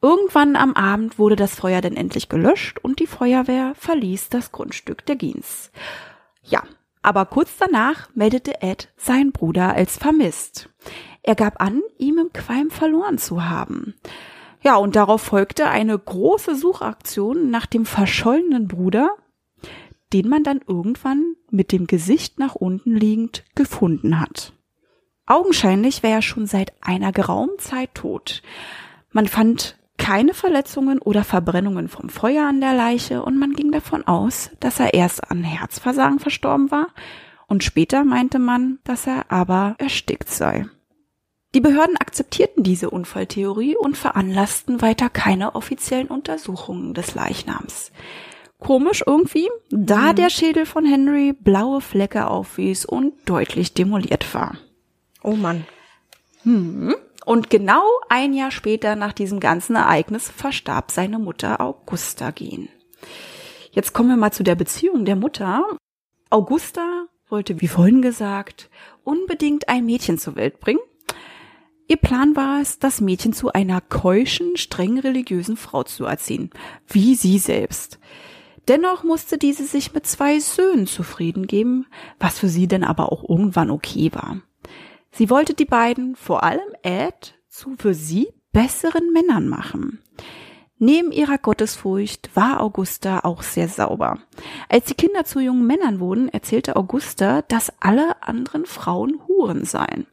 [0.00, 5.04] Irgendwann am Abend wurde das Feuer dann endlich gelöscht und die Feuerwehr verließ das Grundstück
[5.06, 5.70] der Giens.
[6.42, 6.62] Ja,
[7.06, 10.70] aber kurz danach meldete Ed seinen Bruder als vermisst.
[11.22, 13.94] Er gab an, ihm im Qualm verloren zu haben.
[14.60, 19.10] Ja, und darauf folgte eine große Suchaktion nach dem verschollenen Bruder,
[20.12, 24.52] den man dann irgendwann mit dem Gesicht nach unten liegend gefunden hat.
[25.26, 28.42] Augenscheinlich wäre er schon seit einer geraumen Zeit tot.
[29.12, 34.06] Man fand keine Verletzungen oder Verbrennungen vom Feuer an der Leiche und man ging davon
[34.06, 36.88] aus, dass er erst an Herzversagen verstorben war
[37.46, 40.66] und später meinte man, dass er aber erstickt sei.
[41.54, 47.92] Die Behörden akzeptierten diese Unfalltheorie und veranlassten weiter keine offiziellen Untersuchungen des Leichnams.
[48.58, 50.16] Komisch irgendwie, da mhm.
[50.16, 54.58] der Schädel von Henry blaue Flecke aufwies und deutlich demoliert war.
[55.22, 55.66] Oh Mann.
[56.42, 56.94] Hm.
[57.26, 62.68] Und genau ein Jahr später nach diesem ganzen Ereignis verstarb seine Mutter Augusta Gen.
[63.72, 65.76] Jetzt kommen wir mal zu der Beziehung der Mutter.
[66.30, 68.70] Augusta wollte, wie vorhin gesagt,
[69.02, 70.78] unbedingt ein Mädchen zur Welt bringen.
[71.88, 76.50] Ihr Plan war es, das Mädchen zu einer keuschen, streng religiösen Frau zu erziehen,
[76.86, 77.98] wie sie selbst.
[78.68, 81.86] Dennoch musste diese sich mit zwei Söhnen zufrieden geben,
[82.20, 84.42] was für sie denn aber auch irgendwann okay war.
[85.16, 90.02] Sie wollte die beiden, vor allem Ed, zu für sie besseren Männern machen.
[90.78, 94.18] Neben ihrer Gottesfurcht war Augusta auch sehr sauber.
[94.68, 100.06] Als die Kinder zu jungen Männern wurden, erzählte Augusta, dass alle anderen Frauen Huren seien.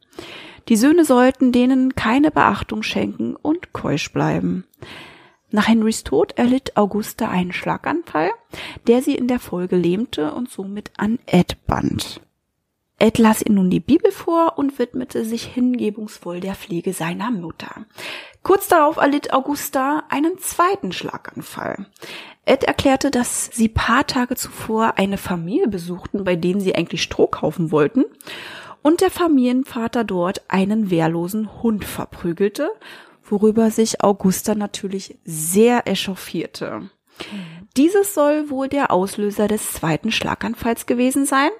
[0.70, 4.64] Die Söhne sollten denen keine Beachtung schenken und keusch bleiben.
[5.50, 8.30] Nach Henrys Tod erlitt Augusta einen Schlaganfall,
[8.86, 12.22] der sie in der Folge lähmte und somit an Ed band.
[13.04, 17.84] Ed las ihr nun die Bibel vor und widmete sich hingebungsvoll der Pflege seiner Mutter.
[18.42, 21.84] Kurz darauf erlitt Augusta einen zweiten Schlaganfall.
[22.46, 27.26] Ed erklärte, dass sie paar Tage zuvor eine Familie besuchten, bei denen sie eigentlich Stroh
[27.26, 28.06] kaufen wollten,
[28.80, 32.70] und der Familienvater dort einen wehrlosen Hund verprügelte
[33.26, 36.90] worüber sich Augusta natürlich sehr echauffierte.
[37.76, 41.50] Dieses soll wohl der Auslöser des zweiten Schlaganfalls gewesen sein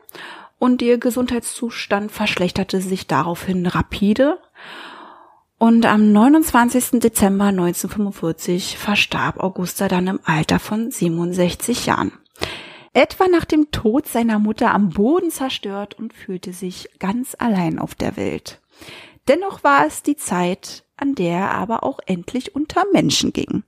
[0.59, 4.39] und ihr Gesundheitszustand verschlechterte sich daraufhin rapide
[5.59, 7.01] und am 29.
[7.01, 12.13] Dezember 1945 verstarb Augusta dann im Alter von 67 Jahren.
[12.93, 17.95] Etwa nach dem Tod seiner Mutter am Boden zerstört und fühlte sich ganz allein auf
[17.95, 18.61] der Welt.
[19.27, 23.65] Dennoch war es die Zeit, an der er aber auch endlich unter Menschen ging.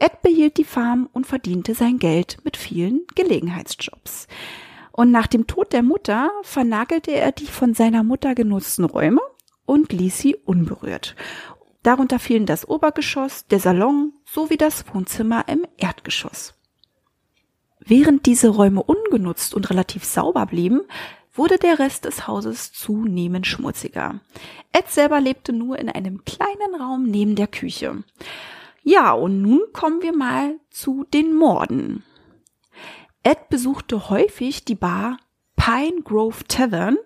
[0.00, 4.28] Ed behielt die Farm und verdiente sein Geld mit vielen Gelegenheitsjobs.
[4.98, 9.20] Und nach dem Tod der Mutter vernagelte er die von seiner Mutter genutzten Räume
[9.64, 11.14] und ließ sie unberührt.
[11.84, 16.54] Darunter fielen das Obergeschoss, der Salon sowie das Wohnzimmer im Erdgeschoss.
[17.78, 20.80] Während diese Räume ungenutzt und relativ sauber blieben,
[21.32, 24.18] wurde der Rest des Hauses zunehmend schmutziger.
[24.72, 28.02] Ed selber lebte nur in einem kleinen Raum neben der Küche.
[28.82, 32.02] Ja, und nun kommen wir mal zu den Morden.
[33.22, 35.18] Ed besuchte häufig die Bar
[35.56, 36.96] Pine Grove Tavern,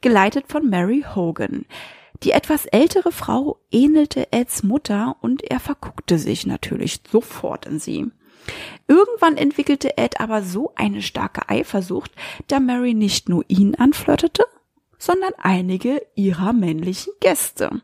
[0.00, 1.64] geleitet von Mary Hogan.
[2.22, 8.10] Die etwas ältere Frau ähnelte Eds Mutter und er verguckte sich natürlich sofort in sie.
[8.86, 12.12] Irgendwann entwickelte Ed aber so eine starke Eifersucht,
[12.48, 14.44] da Mary nicht nur ihn anflirtete,
[14.98, 17.82] sondern einige ihrer männlichen Gäste.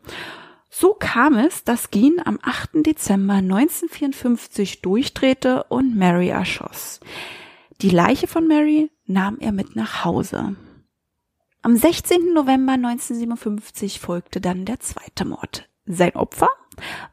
[0.69, 2.85] So kam es, dass Geen am 8.
[2.85, 6.99] Dezember 1954 durchdrehte und Mary erschoss.
[7.81, 10.57] Die Leiche von Mary nahm er mit nach Hause.
[11.61, 12.33] Am 16.
[12.33, 15.69] November 1957 folgte dann der zweite Mord.
[15.85, 16.49] Sein Opfer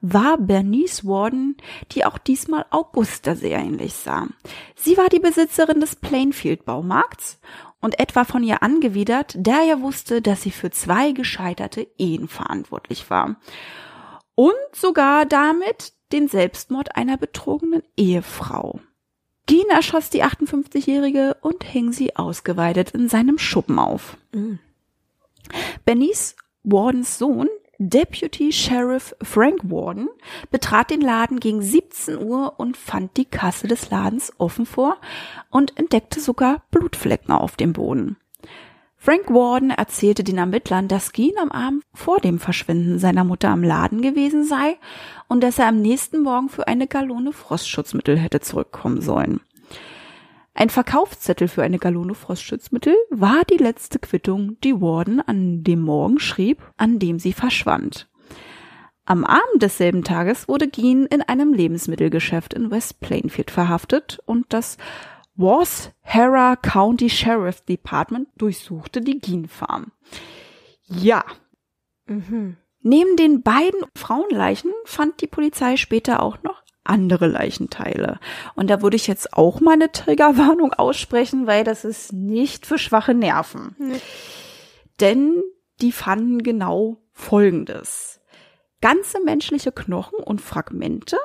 [0.00, 1.56] war Bernice Warden,
[1.92, 4.26] die auch diesmal Augusta sehr ähnlich sah.
[4.74, 7.38] Sie war die Besitzerin des Plainfield Baumarkts
[7.80, 13.08] und etwa von ihr angewidert, da er wusste, dass sie für zwei gescheiterte Ehen verantwortlich
[13.08, 13.36] war.
[14.34, 18.80] Und sogar damit den Selbstmord einer betrogenen Ehefrau.
[19.46, 24.16] Geen erschoss die 58-Jährige und hing sie ausgeweidet in seinem Schuppen auf.
[24.32, 24.58] Mhm.
[25.84, 30.08] Bernice Wardens Sohn, Deputy Sheriff Frank Warden,
[30.50, 34.96] betrat den Laden gegen 17 Uhr und fand die Kasse des Ladens offen vor
[35.50, 38.16] und entdeckte sogar Blutflecken auf dem Boden.
[39.06, 43.62] Frank Warden erzählte den Ermittlern, dass Geen am Abend vor dem Verschwinden seiner Mutter am
[43.62, 44.78] Laden gewesen sei
[45.28, 49.38] und dass er am nächsten Morgen für eine Gallone Frostschutzmittel hätte zurückkommen sollen.
[50.54, 56.18] Ein Verkaufszettel für eine Gallone Frostschutzmittel war die letzte Quittung, die Warden an dem Morgen
[56.18, 58.08] schrieb, an dem sie verschwand.
[59.04, 64.78] Am Abend desselben Tages wurde Geen in einem Lebensmittelgeschäft in West Plainfield verhaftet und das
[65.36, 69.92] Was Hara County Sheriff Department durchsuchte die Geen Farm.
[70.88, 71.24] Ja,
[72.06, 72.56] Mhm.
[72.82, 78.20] Neben den beiden Frauenleichen fand die Polizei später auch noch andere Leichenteile.
[78.54, 82.78] Und da würde ich jetzt auch mal eine Triggerwarnung aussprechen, weil das ist nicht für
[82.78, 83.74] schwache Nerven.
[83.78, 84.00] Nee.
[85.00, 85.42] Denn
[85.80, 88.20] die fanden genau Folgendes.
[88.80, 91.18] Ganze menschliche Knochen und Fragmente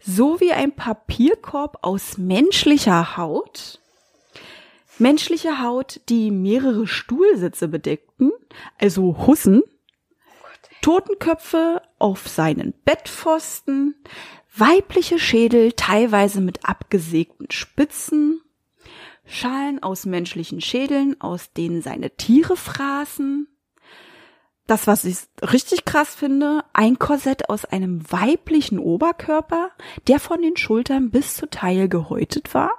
[0.00, 3.80] sowie ein Papierkorb aus menschlicher Haut,
[4.98, 8.32] menschliche Haut, die mehrere Stuhlsitze bedeckten,
[8.78, 9.62] also Hussen,
[10.82, 13.94] Totenköpfe auf seinen Bettpfosten,
[14.54, 18.42] weibliche Schädel teilweise mit abgesägten Spitzen,
[19.24, 23.46] Schalen aus menschlichen Schädeln, aus denen seine Tiere fraßen.
[24.66, 29.70] Das, was ich richtig krass finde, ein Korsett aus einem weiblichen Oberkörper,
[30.06, 32.72] der von den Schultern bis zur Taille gehäutet war.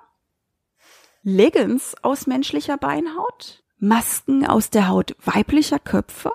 [1.24, 6.32] Leggings aus menschlicher Beinhaut, Masken aus der Haut weiblicher Köpfe,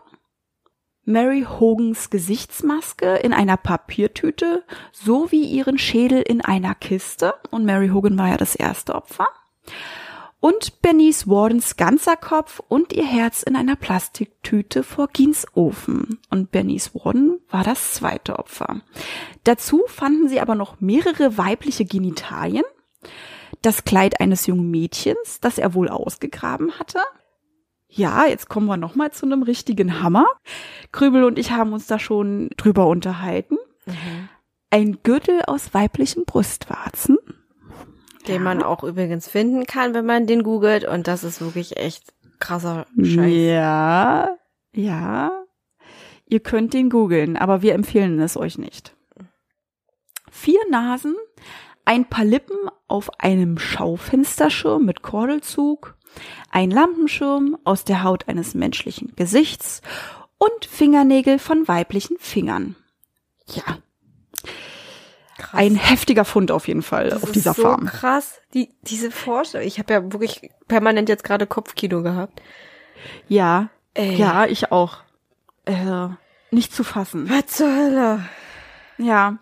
[1.09, 7.33] Mary Hogans Gesichtsmaske in einer Papiertüte sowie ihren Schädel in einer Kiste.
[7.51, 9.27] Und Mary Hogan war ja das erste Opfer.
[10.41, 16.21] Und Bernice Wardens ganzer Kopf und ihr Herz in einer Plastiktüte vor Gins Ofen.
[16.31, 18.83] Und Bernice Warden war das zweite Opfer.
[19.45, 22.65] Dazu fanden sie aber noch mehrere weibliche Genitalien,
[23.63, 27.01] das Kleid eines jungen Mädchens, das er wohl ausgegraben hatte,
[27.89, 30.27] ja, jetzt kommen wir noch mal zu einem richtigen Hammer.
[30.93, 33.57] Krübel und ich haben uns da schon drüber unterhalten.
[33.87, 34.29] Mhm.
[34.71, 37.18] Ein Gürtel aus weiblichen Brustwarzen.
[38.29, 40.85] Den man auch übrigens finden kann, wenn man den googelt.
[40.85, 43.33] Und das ist wirklich echt krasser Scheiß.
[43.33, 44.37] Ja,
[44.75, 45.45] ja.
[46.27, 48.95] Ihr könnt den googeln, aber wir empfehlen es euch nicht.
[50.31, 51.17] Vier Nasen,
[51.85, 55.97] ein paar Lippen auf einem Schaufensterschirm mit Kordelzug,
[56.51, 59.81] ein Lampenschirm aus der Haut eines menschlichen Gesichts
[60.37, 62.77] und Fingernägel von weiblichen Fingern.
[63.47, 63.79] Ja,
[65.51, 65.61] Krass.
[65.61, 67.87] ein heftiger Fund auf jeden Fall Das auf ist dieser so Farm.
[67.87, 69.67] krass, die, diese Vorstellung.
[69.67, 72.41] Ich habe ja wirklich permanent jetzt gerade Kopfkino gehabt.
[73.29, 74.15] Ja, Ey.
[74.17, 74.99] ja, ich auch.
[75.65, 76.09] Äh,
[76.51, 77.29] nicht zu fassen.
[77.31, 78.25] Was zur Hölle?
[78.99, 79.39] Ja.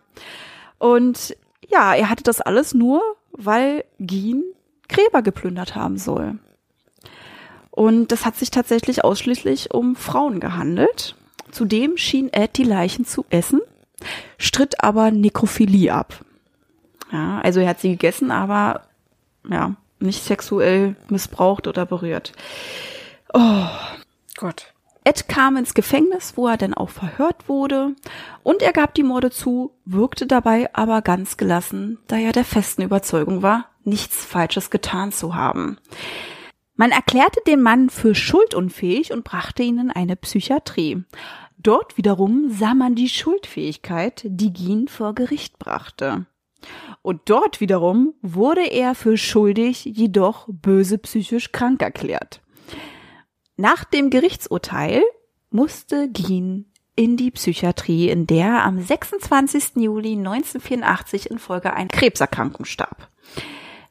[0.79, 1.37] Und
[1.69, 3.01] ja, er hatte das alles nur,
[3.33, 4.45] weil Geen
[4.89, 6.39] Gräber geplündert haben soll.
[7.71, 11.15] Und das hat sich tatsächlich ausschließlich um Frauen gehandelt.
[11.51, 13.61] Zudem schien Ed die Leichen zu essen,
[14.39, 16.25] stritt aber Nekrophilie ab.
[17.13, 18.83] Ja, also er hat sie gegessen, aber
[19.49, 22.33] ja, nicht sexuell missbraucht oder berührt.
[24.37, 24.73] Gott.
[25.05, 27.95] Ed kam ins Gefängnis, wo er dann auch verhört wurde,
[28.43, 32.83] und er gab die Morde zu, wirkte dabei aber ganz gelassen, da er der festen
[32.83, 35.79] Überzeugung war, nichts Falsches getan zu haben.
[36.75, 41.05] Man erklärte den Mann für schuldunfähig und brachte ihn in eine Psychiatrie.
[41.67, 46.27] Dort wiederum sah man die Schuldfähigkeit, die Gien vor Gericht brachte.
[47.03, 52.41] Und dort wiederum wurde er für schuldig, jedoch böse psychisch krank erklärt.
[53.57, 55.03] Nach dem Gerichtsurteil
[55.51, 59.75] musste Geen in die Psychiatrie, in der er am 26.
[59.75, 63.09] Juli 1984 infolge einer Krebserkrankung starb.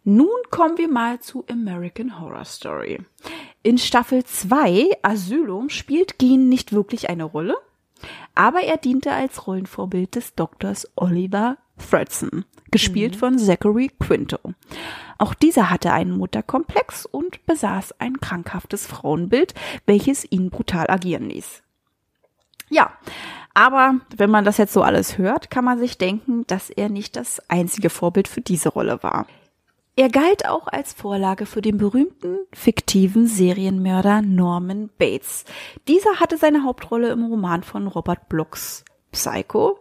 [0.05, 2.99] Nun kommen wir mal zu American Horror Story.
[3.63, 7.57] In Staffel 2 Asylum spielt Geen nicht wirklich eine Rolle,
[8.34, 14.39] aber er diente als Rollenvorbild des Doktors Oliver Fredson, gespielt von Zachary Quinto.
[15.18, 19.53] Auch dieser hatte einen Mutterkomplex und besaß ein krankhaftes Frauenbild,
[19.86, 21.64] welches ihn brutal agieren ließ.
[22.70, 22.91] Ja,
[23.53, 27.16] aber wenn man das jetzt so alles hört, kann man sich denken, dass er nicht
[27.16, 29.28] das einzige Vorbild für diese Rolle war.
[29.98, 35.46] Er galt auch als Vorlage für den berühmten fiktiven Serienmörder Norman Bates.
[35.88, 38.84] Dieser hatte seine Hauptrolle im Roman von Robert Blocks
[39.14, 39.80] Psycho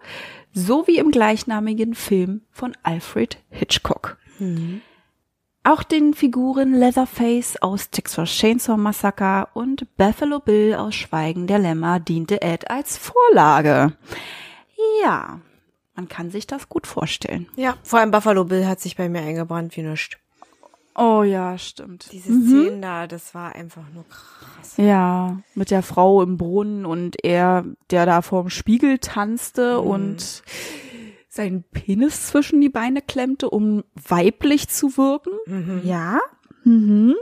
[0.52, 4.16] sowie im gleichnamigen Film von Alfred Hitchcock.
[4.38, 4.82] Mhm.
[5.64, 11.98] Auch den Figuren Leatherface aus Texas Chainsaw Massacre und Buffalo Bill aus Schweigen der Lämmer
[11.98, 13.94] diente Ed als Vorlage.
[15.02, 15.40] Ja,
[15.94, 17.46] man kann sich das gut vorstellen.
[17.56, 20.16] Ja, vor allem Buffalo Bill hat sich bei mir eingebrannt wie nichts.
[20.96, 22.08] Oh ja, stimmt.
[22.12, 24.74] Diese Szenen da, das war einfach nur krass.
[24.76, 29.86] Ja, mit der Frau im Brunnen und er, der da vorm Spiegel tanzte Mhm.
[29.88, 30.42] und
[31.28, 35.32] seinen Penis zwischen die Beine klemmte, um weiblich zu wirken.
[35.82, 36.20] Ja.
[36.62, 37.16] Mhm.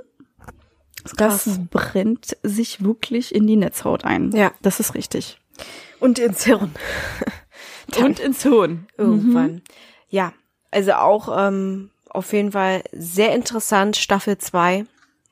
[1.17, 1.61] Das krass.
[1.71, 4.33] brennt sich wirklich in die Netzhaut ein.
[4.33, 4.53] Ja.
[4.61, 5.39] Das ist richtig.
[5.99, 6.73] Und ins Hirn.
[7.93, 8.87] Dann Und ins Hirn.
[8.97, 9.63] irgendwann.
[10.09, 10.33] Ja,
[10.71, 14.85] also auch ähm, auf jeden Fall sehr interessant, Staffel 2,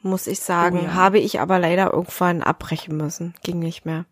[0.02, 0.80] muss ich sagen.
[0.82, 0.94] Oh ja.
[0.94, 3.34] Habe ich aber leider irgendwann abbrechen müssen.
[3.42, 4.06] Ging nicht mehr.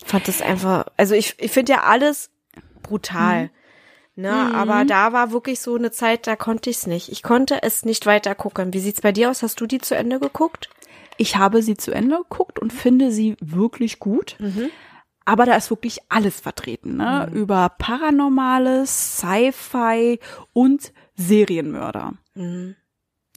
[0.00, 2.30] Ich fand das einfach, also ich, ich finde ja alles
[2.82, 3.50] brutal.
[4.14, 7.12] Ne, aber da war wirklich so eine Zeit, da konnte ich es nicht.
[7.12, 8.74] Ich konnte es nicht weiter gucken.
[8.74, 9.44] Wie sieht's bei dir aus?
[9.44, 10.70] Hast du die zu Ende geguckt?
[11.18, 14.36] Ich habe sie zu Ende geguckt und finde sie wirklich gut.
[15.28, 17.30] Aber da ist wirklich alles vertreten, ne?
[17.34, 20.20] Über Paranormales, Sci-Fi
[20.54, 22.14] und Serienmörder.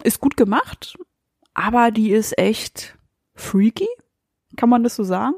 [0.02, 0.98] Ist gut gemacht,
[1.54, 2.98] aber die ist echt
[3.36, 3.90] freaky.
[4.56, 5.36] Kann man das so sagen?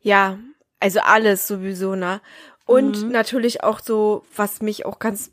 [0.00, 0.38] Ja,
[0.78, 2.20] also alles sowieso, ne?
[2.64, 5.32] Und natürlich auch so, was mich auch ganz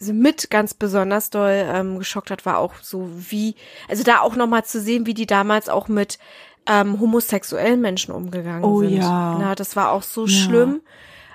[0.00, 3.56] mit ganz besonders doll ähm, geschockt hat, war auch so wie,
[3.88, 6.18] also da auch nochmal zu sehen, wie die damals auch mit
[6.66, 8.90] ähm, homosexuellen Menschen umgegangen Oh sind.
[8.96, 9.36] ja.
[9.38, 10.28] Na, das war auch so Ja.
[10.28, 10.80] schlimm,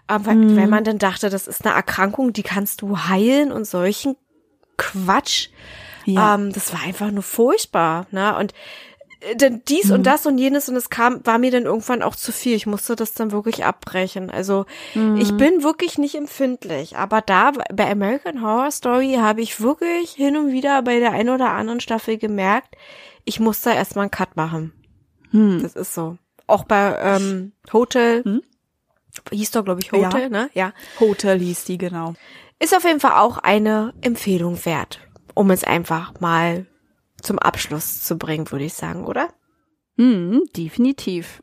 [0.10, 3.66] ähm, weil, weil man dann dachte, das ist eine Erkrankung, die kannst du heilen und
[3.66, 4.16] solchen
[4.78, 5.50] Quatsch.
[6.06, 6.36] Ja.
[6.36, 8.36] Ähm, das war einfach nur furchtbar, ne?
[8.38, 8.54] Und
[9.22, 9.94] äh, dann dies Mhm.
[9.94, 12.56] und das und jenes und es kam, war mir dann irgendwann auch zu viel.
[12.56, 14.32] Ich musste das dann wirklich abbrechen.
[14.32, 14.66] Also
[14.96, 15.18] Mhm.
[15.18, 20.36] ich bin wirklich nicht empfindlich, aber da bei American Horror Story habe ich wirklich hin
[20.36, 22.76] und wieder bei der einen oder anderen Staffel gemerkt,
[23.24, 24.74] ich muss da erstmal einen Cut machen.
[25.32, 25.62] Hm.
[25.62, 26.18] Das ist so.
[26.48, 28.42] Auch bei ähm, Hotel, Hm?
[29.32, 30.06] hieß doch glaube ich Ja.
[30.06, 30.50] Hotel, ne?
[30.54, 30.74] Ja.
[31.00, 32.14] Hotel hieß die, genau.
[32.60, 35.00] Ist auf jeden Fall auch eine Empfehlung wert,
[35.34, 36.66] um es einfach mal
[37.22, 39.30] zum Abschluss zu bringen, würde ich sagen, oder?
[39.98, 41.42] Hm, definitiv.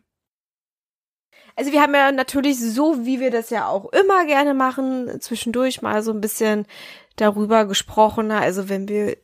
[1.57, 5.83] Also wir haben ja natürlich so, wie wir das ja auch immer gerne machen, zwischendurch
[5.83, 6.67] mal so ein bisschen
[7.17, 8.31] darüber gesprochen.
[8.31, 9.17] Also wenn wir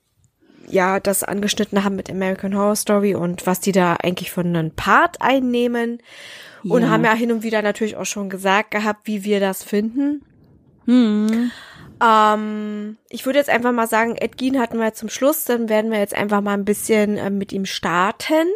[0.68, 4.70] ja das angeschnitten haben mit American Horror Story und was die da eigentlich von einem
[4.72, 5.98] Part einnehmen.
[6.66, 6.88] Und Ja.
[6.88, 10.24] haben ja hin und wieder natürlich auch schon gesagt gehabt, wie wir das finden.
[10.86, 11.50] Hm.
[12.02, 15.90] Ähm, ich würde jetzt einfach mal sagen, Ed Gein hatten wir zum Schluss, dann werden
[15.90, 18.46] wir jetzt einfach mal ein bisschen äh, mit ihm starten.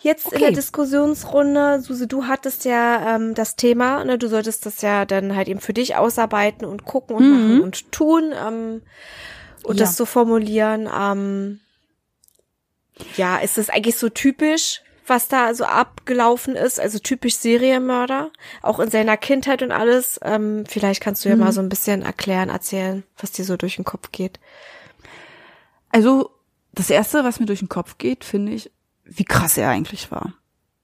[0.00, 0.56] Jetzt in der Okay.
[0.56, 5.48] Diskussionsrunde, Suse, du hattest ja ähm, das Thema, ne, du solltest das ja dann halt
[5.48, 7.32] eben für dich ausarbeiten und gucken und Mhm.
[7.32, 8.82] machen und tun ähm,
[9.66, 9.84] und Ja.
[9.84, 10.88] das so formulieren.
[10.94, 11.60] Ähm,
[13.16, 16.80] ja, ist das eigentlich so typisch, was da so abgelaufen ist?
[16.80, 18.30] Also typisch Serienmörder,
[18.62, 20.18] auch in seiner Kindheit und alles.
[20.22, 21.40] Ähm, vielleicht kannst du ja Mhm.
[21.42, 24.40] mal so ein bisschen erklären, erzählen, was dir so durch den Kopf geht.
[25.90, 26.30] Also,
[26.72, 28.70] das erste, was mir durch den Kopf geht, finde ich,
[29.04, 30.34] wie krass er eigentlich war.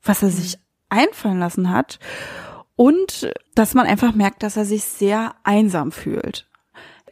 [0.03, 0.59] Was er sich
[0.89, 1.99] einfallen lassen hat.
[2.77, 6.47] Und dass man einfach merkt, dass er sich sehr einsam fühlt.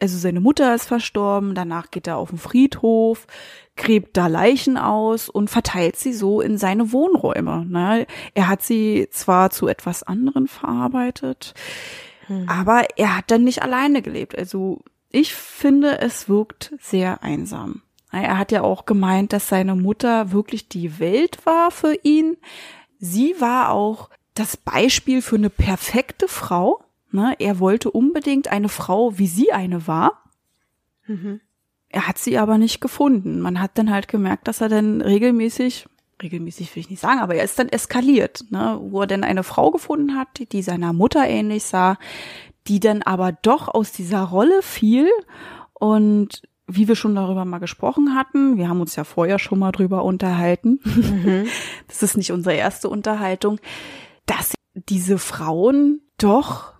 [0.01, 3.27] Also seine Mutter ist verstorben, danach geht er auf den Friedhof,
[3.75, 7.65] gräbt da Leichen aus und verteilt sie so in seine Wohnräume.
[7.65, 8.07] Ne?
[8.33, 11.53] Er hat sie zwar zu etwas anderen verarbeitet,
[12.47, 14.37] aber er hat dann nicht alleine gelebt.
[14.37, 17.81] Also ich finde, es wirkt sehr einsam.
[18.11, 22.37] Er hat ja auch gemeint, dass seine Mutter wirklich die Welt war für ihn.
[22.99, 26.83] Sie war auch das Beispiel für eine perfekte Frau.
[27.13, 27.35] Ne?
[27.39, 30.23] Er wollte unbedingt eine Frau, wie sie eine war.
[31.89, 33.41] Er hat sie aber nicht gefunden.
[33.41, 35.87] Man hat dann halt gemerkt, dass er dann regelmäßig,
[36.21, 38.79] regelmäßig will ich nicht sagen, aber er ist dann eskaliert, ne?
[38.81, 41.97] wo er dann eine Frau gefunden hat, die, die seiner Mutter ähnlich sah,
[42.67, 45.09] die dann aber doch aus dieser Rolle fiel
[45.73, 49.71] und wie wir schon darüber mal gesprochen hatten, wir haben uns ja vorher schon mal
[49.71, 50.79] drüber unterhalten,
[51.87, 53.59] das ist nicht unsere erste Unterhaltung,
[54.25, 56.75] dass diese Frauen doch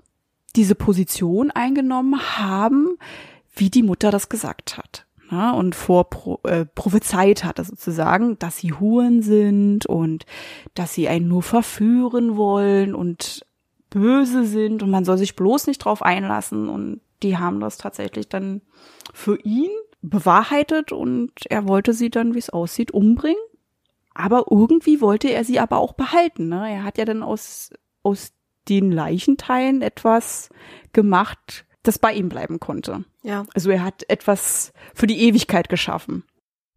[0.53, 2.97] diese Position eingenommen haben,
[3.53, 5.05] wie die Mutter das gesagt hat.
[5.29, 6.09] Ja, und vor
[6.43, 10.25] äh, prophezeit hatte sozusagen, dass sie Huren sind und
[10.73, 13.45] dass sie einen nur verführen wollen und
[13.89, 18.27] böse sind und man soll sich bloß nicht drauf einlassen und die haben das tatsächlich
[18.27, 18.61] dann
[19.13, 19.69] für ihn
[20.01, 23.41] bewahrheitet und er wollte sie dann, wie es aussieht, umbringen.
[24.13, 26.49] Aber irgendwie wollte er sie aber auch behalten.
[26.49, 26.73] Ne?
[26.73, 27.71] Er hat ja dann aus,
[28.03, 28.33] aus
[28.69, 30.49] den Leichenteilen etwas
[30.93, 33.05] gemacht, das bei ihm bleiben konnte.
[33.23, 33.45] Ja.
[33.53, 36.23] Also er hat etwas für die Ewigkeit geschaffen.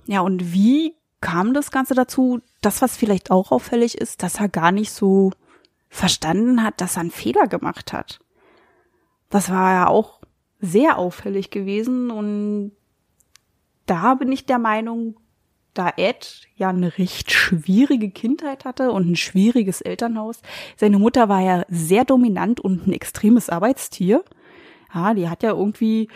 [0.06, 2.40] Ja, und wie kam das Ganze dazu?
[2.60, 5.32] Das, was vielleicht auch auffällig ist, dass er gar nicht so
[5.88, 8.18] verstanden hat, dass er einen Fehler gemacht hat.
[9.30, 10.20] Das war ja auch
[10.60, 12.72] sehr auffällig gewesen und
[13.86, 15.16] da bin ich der Meinung,
[15.74, 20.40] da Ed ja eine recht schwierige Kindheit hatte und ein schwieriges Elternhaus.
[20.76, 24.24] Seine Mutter war ja sehr dominant und ein extremes Arbeitstier.
[24.94, 26.08] Ja, die hat ja irgendwie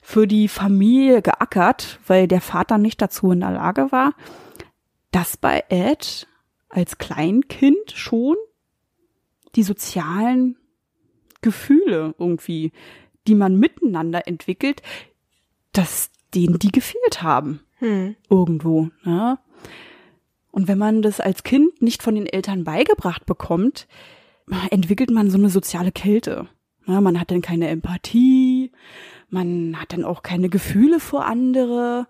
[0.00, 4.14] für die Familie geackert, weil der Vater nicht dazu in der Lage war.
[5.10, 6.26] dass bei Ed
[6.68, 8.36] als Kleinkind schon
[9.54, 10.56] die sozialen
[11.40, 12.72] Gefühle irgendwie,
[13.26, 14.82] die man miteinander entwickelt,
[15.72, 17.60] dass denen die gefehlt haben.
[17.78, 18.16] Hm.
[18.28, 18.90] Irgendwo.
[19.04, 19.38] Ja.
[20.50, 23.86] Und wenn man das als Kind nicht von den Eltern beigebracht bekommt,
[24.70, 26.48] entwickelt man so eine soziale Kälte.
[26.86, 28.72] Ja, man hat dann keine Empathie,
[29.28, 32.06] man hat dann auch keine Gefühle vor andere.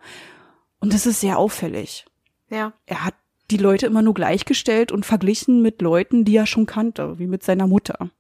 [0.81, 2.07] Und das ist sehr auffällig.
[2.49, 2.73] Ja.
[2.87, 3.15] Er hat
[3.51, 7.43] die Leute immer nur gleichgestellt und verglichen mit Leuten, die er schon kannte, wie mit
[7.43, 8.11] seiner Mutter.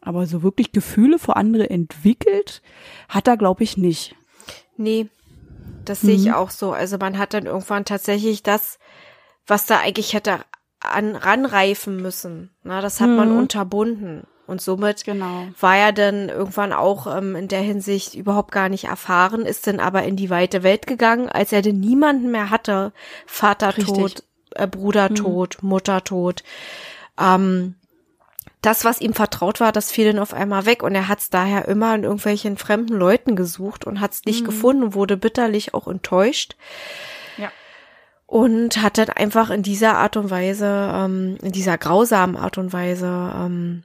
[0.00, 2.60] Aber so wirklich Gefühle vor andere entwickelt
[3.08, 4.14] hat er, glaube ich, nicht.
[4.76, 5.08] Nee,
[5.84, 6.34] das sehe ich Mhm.
[6.34, 6.72] auch so.
[6.72, 8.78] Also man hat dann irgendwann tatsächlich das,
[9.46, 10.40] was da eigentlich hätte
[10.80, 12.50] an, ranreifen müssen.
[12.62, 13.36] Na, das hat man Mhm.
[13.38, 14.26] unterbunden.
[14.46, 15.48] Und somit Genau.
[15.60, 19.78] war er dann irgendwann auch ähm, in der Hinsicht überhaupt gar nicht erfahren, ist dann
[19.80, 22.92] aber in die weite Welt gegangen, als er denn niemanden mehr hatte.
[23.26, 23.86] Vater Richtig.
[23.86, 24.24] tot,
[24.56, 25.14] äh, Bruder Mhm.
[25.14, 26.42] tot, Mutter tot.
[27.18, 27.76] Ähm,
[28.62, 31.30] das, was ihm vertraut war, das fiel dann auf einmal weg und er hat es
[31.30, 34.46] daher immer in irgendwelchen fremden Leuten gesucht und hat es nicht Mhm.
[34.46, 36.56] gefunden und wurde bitterlich auch enttäuscht.
[37.36, 37.50] Ja.
[38.26, 42.72] Und hat dann einfach in dieser Art und Weise, ähm, in dieser grausamen Art und
[42.72, 43.06] Weise
[43.36, 43.82] ähm,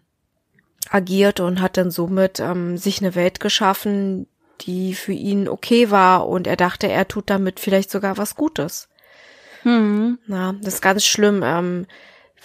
[0.90, 4.28] agiert und hat dann somit ähm, sich eine Welt geschaffen,
[4.62, 8.90] die für ihn okay war und er dachte, er tut damit vielleicht sogar was Gutes.
[9.64, 10.20] Mhm.
[10.28, 11.88] Na, das ist ganz schlimm, ähm,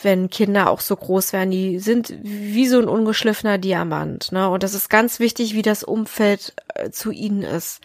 [0.05, 1.50] wenn Kinder auch so groß werden.
[1.50, 4.32] Die sind wie so ein ungeschliffener Diamant.
[4.32, 4.48] Ne?
[4.48, 7.80] Und das ist ganz wichtig, wie das Umfeld äh, zu ihnen ist.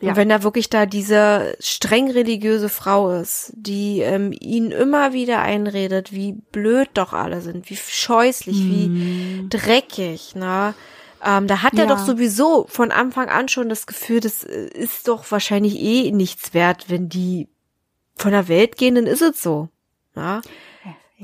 [0.00, 0.10] Ja.
[0.10, 5.40] Und wenn da wirklich da diese streng religiöse Frau ist, die ähm, ihnen immer wieder
[5.40, 10.74] einredet, wie blöd doch alle sind, wie scheußlich, wie dreckig, ne?
[11.24, 11.94] Ähm, da hat er Ja.
[11.94, 16.52] doch sowieso von Anfang an schon das Gefühl, das äh, ist doch wahrscheinlich eh nichts
[16.52, 17.48] wert, wenn die
[18.16, 19.70] von der Welt gehen, dann ist es so.
[20.14, 20.42] Ja?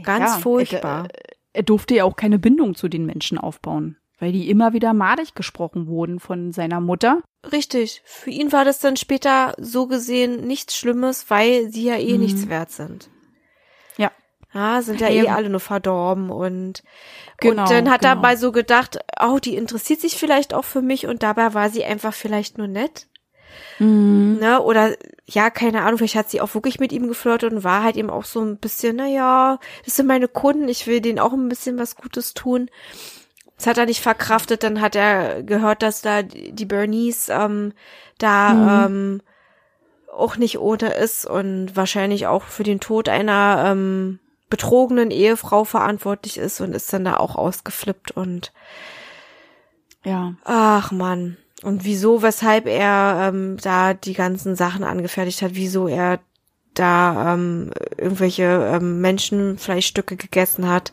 [0.03, 1.09] Ganz Ja, furchtbar.
[1.13, 4.93] Er, er durfte ja auch keine Bindung zu den Menschen aufbauen, weil die immer wieder
[4.93, 7.23] madig gesprochen wurden von seiner Mutter.
[7.53, 8.03] Richtig.
[8.05, 12.21] Für ihn war das dann später so gesehen nichts Schlimmes, weil sie ja eh Mhm.
[12.21, 13.09] nichts wert sind.
[13.97, 14.11] Ja.
[14.53, 15.29] Ja, sind ja eh eben.
[15.29, 16.83] alle nur verdorben und
[17.39, 18.23] Genau, und dann hat er genau.
[18.23, 21.85] mal so gedacht, oh, die interessiert sich vielleicht auch für mich und dabei war sie
[21.85, 23.07] einfach vielleicht nur nett.
[23.79, 24.39] Mhm.
[24.41, 24.61] Ne?
[24.61, 24.97] Oder
[25.27, 28.11] ja, keine Ahnung, vielleicht hat sie auch wirklich mit ihm geflirtet und war halt eben
[28.11, 31.49] auch so ein bisschen, na ja, das sind meine Kunden, ich will denen auch ein
[31.49, 32.71] bisschen was Gutes tun.
[33.57, 37.73] Das hat er nicht verkraftet, dann hat er gehört, dass da die Bernice ähm,
[38.19, 39.21] da ähm,
[40.13, 46.37] auch nicht ohne ist und wahrscheinlich auch für den Tod einer ähm, betrogenen Ehefrau verantwortlich
[46.37, 48.53] ist und ist dann da auch ausgeflippt und
[50.05, 50.35] Ja.
[50.45, 51.37] Ach Mann.
[51.63, 56.21] Und wieso, weshalb er ähm, da die ganzen Sachen angefertigt hat, wieso er
[56.75, 60.93] da ähm, irgendwelche ähm, Menschenfleischstücke gegessen hat.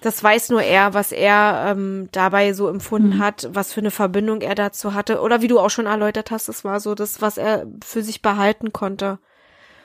[0.00, 4.42] Das weiß nur er, was er ähm, dabei so empfunden hat, was für eine Verbindung
[4.42, 5.20] er dazu hatte.
[5.20, 8.20] Oder wie du auch schon erläutert hast, das war so das, was er für sich
[8.20, 9.18] behalten konnte.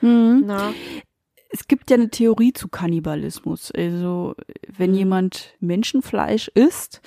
[0.02, 0.44] Mhm.
[0.46, 0.74] Na?
[1.48, 3.72] Es gibt ja eine Theorie zu Kannibalismus.
[3.72, 4.34] Also,
[4.68, 7.00] wenn jemand Menschenfleisch isst,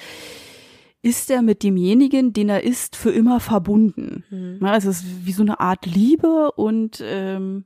[1.03, 4.23] ist er mit demjenigen, den er isst, für immer verbunden.
[4.29, 4.59] Hm.
[4.61, 7.65] Ja, es ist wie so eine Art Liebe und ähm,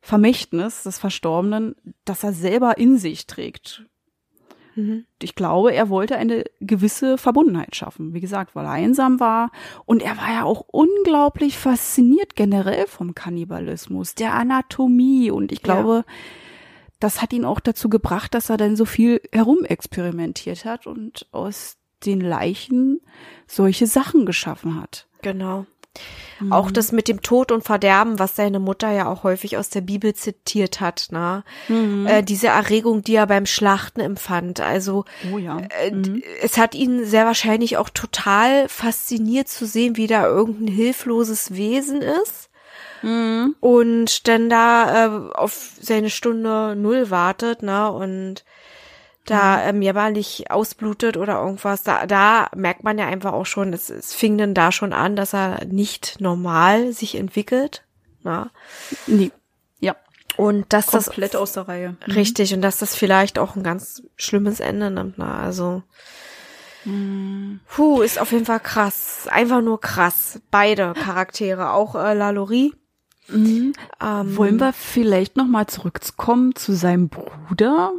[0.00, 1.76] Vermächtnis des Verstorbenen,
[2.06, 3.84] das er selber in sich trägt.
[4.74, 5.04] Mhm.
[5.20, 8.14] Ich glaube, er wollte eine gewisse Verbundenheit schaffen.
[8.14, 9.50] Wie gesagt, weil er einsam war.
[9.84, 15.30] Und er war ja auch unglaublich fasziniert generell vom Kannibalismus, der Anatomie.
[15.30, 16.04] Und ich glaube,
[17.00, 21.79] das hat ihn auch dazu gebracht, dass er dann so viel herumexperimentiert hat und aus
[22.06, 23.00] den Leichen
[23.46, 25.06] solche Sachen geschaffen hat.
[25.22, 25.66] Genau.
[26.48, 29.82] Auch das mit dem Tod und Verderben, was seine Mutter ja auch häufig aus der
[29.82, 31.42] Bibel zitiert hat, ne?
[31.68, 32.06] Mhm.
[32.06, 34.60] Äh, diese Erregung, die er beim Schlachten empfand.
[34.60, 35.58] Also Oh ja.
[35.82, 36.22] äh, Mhm.
[36.40, 42.00] es hat ihn sehr wahrscheinlich auch total fasziniert zu sehen, wie da irgendein hilfloses Wesen
[42.00, 42.48] ist
[43.02, 43.56] Mhm.
[43.60, 47.90] und dann da äh, auf seine Stunde Null wartet, ne?
[47.90, 48.44] Und
[49.30, 53.90] da ähm, jämmerlich ausblutet oder irgendwas, da, da merkt man ja einfach auch schon, es,
[53.90, 57.84] es fing dann da schon an, dass er nicht normal sich entwickelt.
[58.22, 58.50] Ne?
[59.06, 59.30] Nee.
[59.78, 59.96] Ja.
[60.36, 61.96] Und dass das Komplett aus der Reihe.
[62.06, 65.18] richtig und dass das vielleicht auch ein ganz schlimmes Ende nimmt.
[65.18, 65.26] Ne?
[65.26, 65.82] Also
[67.66, 69.28] Puh, ist auf jeden Fall krass.
[69.30, 70.40] Einfach nur krass.
[70.50, 72.74] Beide Charaktere, auch äh, Lalaurie.
[73.28, 73.74] Mhm.
[74.02, 77.92] Ähm, Wollen wir vielleicht noch mal zurückkommen zu seinem Bruder,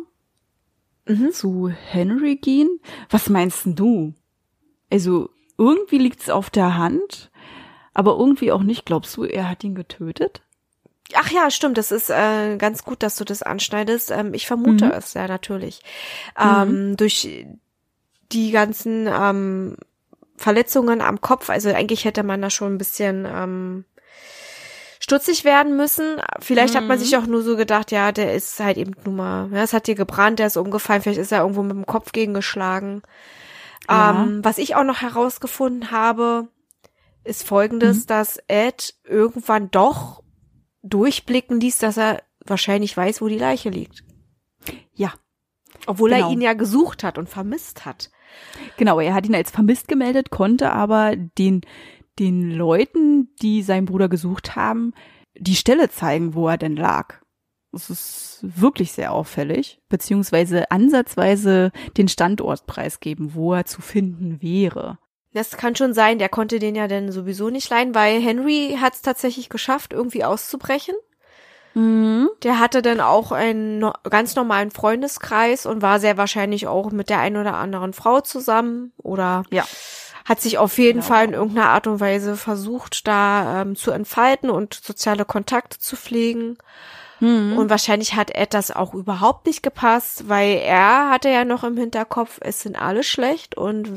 [1.20, 1.32] Mhm.
[1.32, 2.80] zu Henry gehen?
[3.10, 4.14] Was meinst denn du?
[4.92, 7.32] Also irgendwie liegt's auf der Hand,
[7.94, 8.86] aber irgendwie auch nicht.
[8.86, 10.42] Glaubst du, er hat ihn getötet?
[11.14, 11.78] Ach ja, stimmt.
[11.78, 14.12] Das ist äh, ganz gut, dass du das anschneidest.
[14.12, 14.92] Ähm, ich vermute Mhm.
[14.92, 15.82] es ja natürlich.
[16.40, 17.46] Ähm, durch
[18.32, 19.76] die ganzen ähm,
[20.38, 21.50] Verletzungen am Kopf.
[21.50, 23.86] Also eigentlich hätte man da schon ein bisschen ähm,
[25.12, 26.22] stutzig werden müssen.
[26.40, 27.02] Vielleicht hat man Mhm.
[27.04, 29.88] sich auch nur so gedacht, ja, der ist halt eben nur mal, ja, es hat
[29.88, 33.02] dir gebrannt, der ist umgefallen, vielleicht ist er irgendwo mit dem Kopf gegengeschlagen.
[33.90, 34.24] Ja.
[34.24, 36.48] Ähm, was ich auch noch herausgefunden habe,
[37.24, 38.08] ist folgendes, Mhm.
[38.08, 40.24] dass Ed irgendwann doch
[40.82, 44.04] durchblicken ließ, dass er wahrscheinlich weiß, wo die Leiche liegt.
[44.94, 45.14] Ja,
[45.88, 46.28] Obwohl Genau.
[46.28, 48.12] er ihn ja gesucht hat und vermisst hat.
[48.78, 49.00] genau.
[49.00, 51.62] Er hat ihn als vermisst gemeldet, konnte aber den
[52.22, 54.94] den Leuten, die seinen Bruder gesucht haben,
[55.36, 57.16] die Stelle zeigen, wo er denn lag.
[57.72, 65.00] Das ist wirklich sehr auffällig, beziehungsweise ansatzweise den Standort preisgeben, wo er zu finden wäre.
[65.34, 68.96] Das kann schon sein, der konnte den ja dann sowieso nicht leihen, weil Henry hat
[68.96, 70.96] es tatsächlich geschafft, irgendwie auszubrechen.
[71.74, 72.30] Mhm.
[72.44, 77.10] Der hatte dann auch einen no ganz normalen Freundeskreis und war sehr wahrscheinlich auch mit
[77.10, 79.66] der einen oder anderen Frau zusammen oder Ja.
[80.26, 81.08] Hat sich auf jeden Genau.
[81.14, 85.96] Fall in irgendeiner Art und Weise versucht, da ähm, zu entfalten und soziale Kontakte zu
[85.96, 86.58] pflegen.
[87.20, 87.56] Mhm.
[87.58, 91.78] Und wahrscheinlich hat Ed das auch überhaupt nicht gepasst, weil er hatte ja noch im
[91.78, 93.88] Hinterkopf, es sind alle schlecht und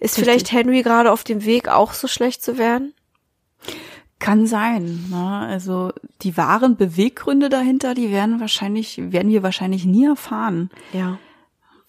[0.00, 0.24] ist Richtig.
[0.24, 2.92] vielleicht Henry gerade auf dem Weg, auch so schlecht zu werden?
[4.18, 5.04] Kann sein.
[5.10, 5.46] Ne?
[5.48, 11.18] Also die wahren Beweggründe dahinter, die werden wahrscheinlich, werden wir wahrscheinlich nie erfahren, Ja.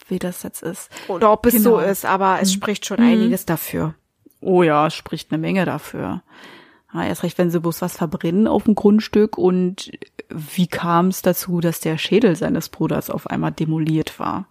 [0.08, 0.90] Wie das jetzt ist.
[1.08, 1.72] Oder ob es Genau.
[1.72, 3.08] so ist, aber es spricht schon Mhm.
[3.08, 3.96] einiges dafür.
[4.42, 6.22] Oh ja, es spricht eine Menge dafür.
[6.94, 9.92] Ja, erst recht, wenn sie bloß was verbrennen auf dem Grundstück und
[10.30, 14.48] wie kam es dazu, dass der Schädel seines Bruders auf einmal demoliert war?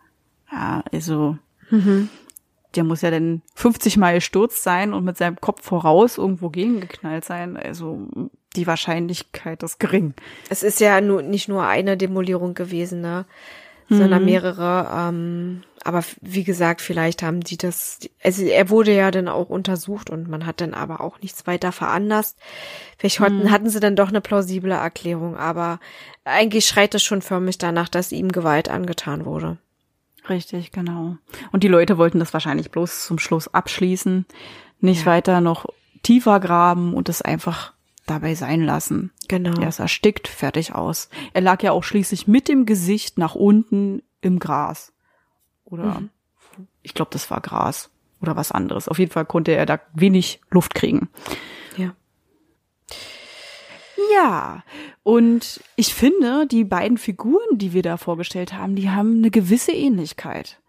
[0.52, 1.38] Ja, also
[2.76, 7.24] der muss ja dann 50 Mal gestürzt sein und mit seinem Kopf voraus irgendwo gegengeknallt
[7.24, 7.56] sein.
[7.56, 8.06] Also
[8.56, 10.14] die Wahrscheinlichkeit ist gering.
[10.50, 13.24] Es ist ja nur, nicht nur eine Demolierung gewesen, ne?
[13.88, 14.26] Sondern Mhm.
[14.26, 14.88] mehrere.
[14.92, 20.08] Ähm, aber wie gesagt, vielleicht haben die das, also er wurde ja dann auch untersucht
[20.08, 22.38] und man hat dann aber auch nichts weiter veranlasst.
[22.98, 23.24] Vielleicht Mhm.
[23.24, 25.78] hatten, hatten sie dann doch eine plausible Erklärung, aber
[26.24, 29.58] eigentlich schreit es schon förmlich danach, dass ihm Gewalt angetan wurde.
[30.26, 31.18] Richtig, genau.
[31.52, 34.24] Und die Leute wollten das wahrscheinlich bloß zum Schluss abschließen,
[34.80, 35.06] nicht Ja.
[35.12, 35.66] weiter noch
[36.02, 37.73] tiefer graben und es einfach
[38.06, 39.12] dabei sein lassen.
[39.28, 39.60] Genau.
[39.60, 41.08] Er ist erstickt, fertig aus.
[41.32, 44.92] Er lag ja auch schließlich mit dem Gesicht nach unten im Gras.
[45.64, 46.10] Oder Mhm.
[46.82, 47.90] ich glaube, das war Gras
[48.20, 48.88] oder was anderes.
[48.88, 51.08] Auf jeden Fall konnte er da wenig Luft kriegen.
[51.76, 51.94] Ja.
[54.12, 54.62] Ja,
[55.02, 59.72] und ich finde, die beiden Figuren, die wir da vorgestellt haben, die haben eine gewisse
[59.72, 60.60] Ähnlichkeit.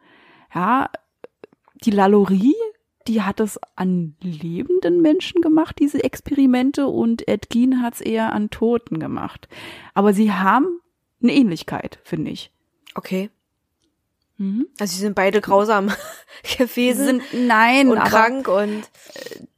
[0.54, 0.90] Ja,
[1.84, 2.56] die Lalaurie,
[3.08, 8.34] die hat es an lebenden Menschen gemacht, diese Experimente, und Ed Gein hat es eher
[8.34, 9.48] an Toten gemacht.
[9.94, 10.80] Aber sie haben
[11.22, 12.52] eine Ähnlichkeit, finde ich.
[12.96, 13.30] Okay.
[14.38, 14.68] Mhm.
[14.80, 15.92] Also sie sind beide grausam
[16.58, 18.90] gewesen nein, und krank und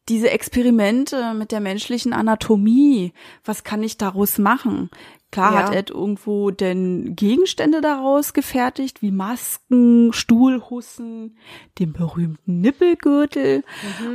[0.10, 4.90] diese Experimente mit der menschlichen Anatomie, was kann ich daraus machen?
[5.32, 5.60] Klar Ja.
[5.60, 11.38] hat Ed irgendwo denn Gegenstände daraus gefertigt, wie Masken, Stuhlhussen,
[11.80, 13.64] den berühmten Nippelgürtel.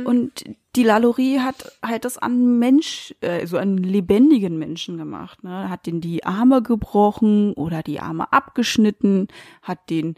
[0.05, 0.43] Und
[0.75, 5.43] die Lalaurie hat halt das an Mensch, äh, also an lebendigen Menschen gemacht.
[5.43, 5.69] Ne?
[5.69, 9.27] Hat den die Arme gebrochen oder die Arme abgeschnitten,
[9.61, 10.15] hat den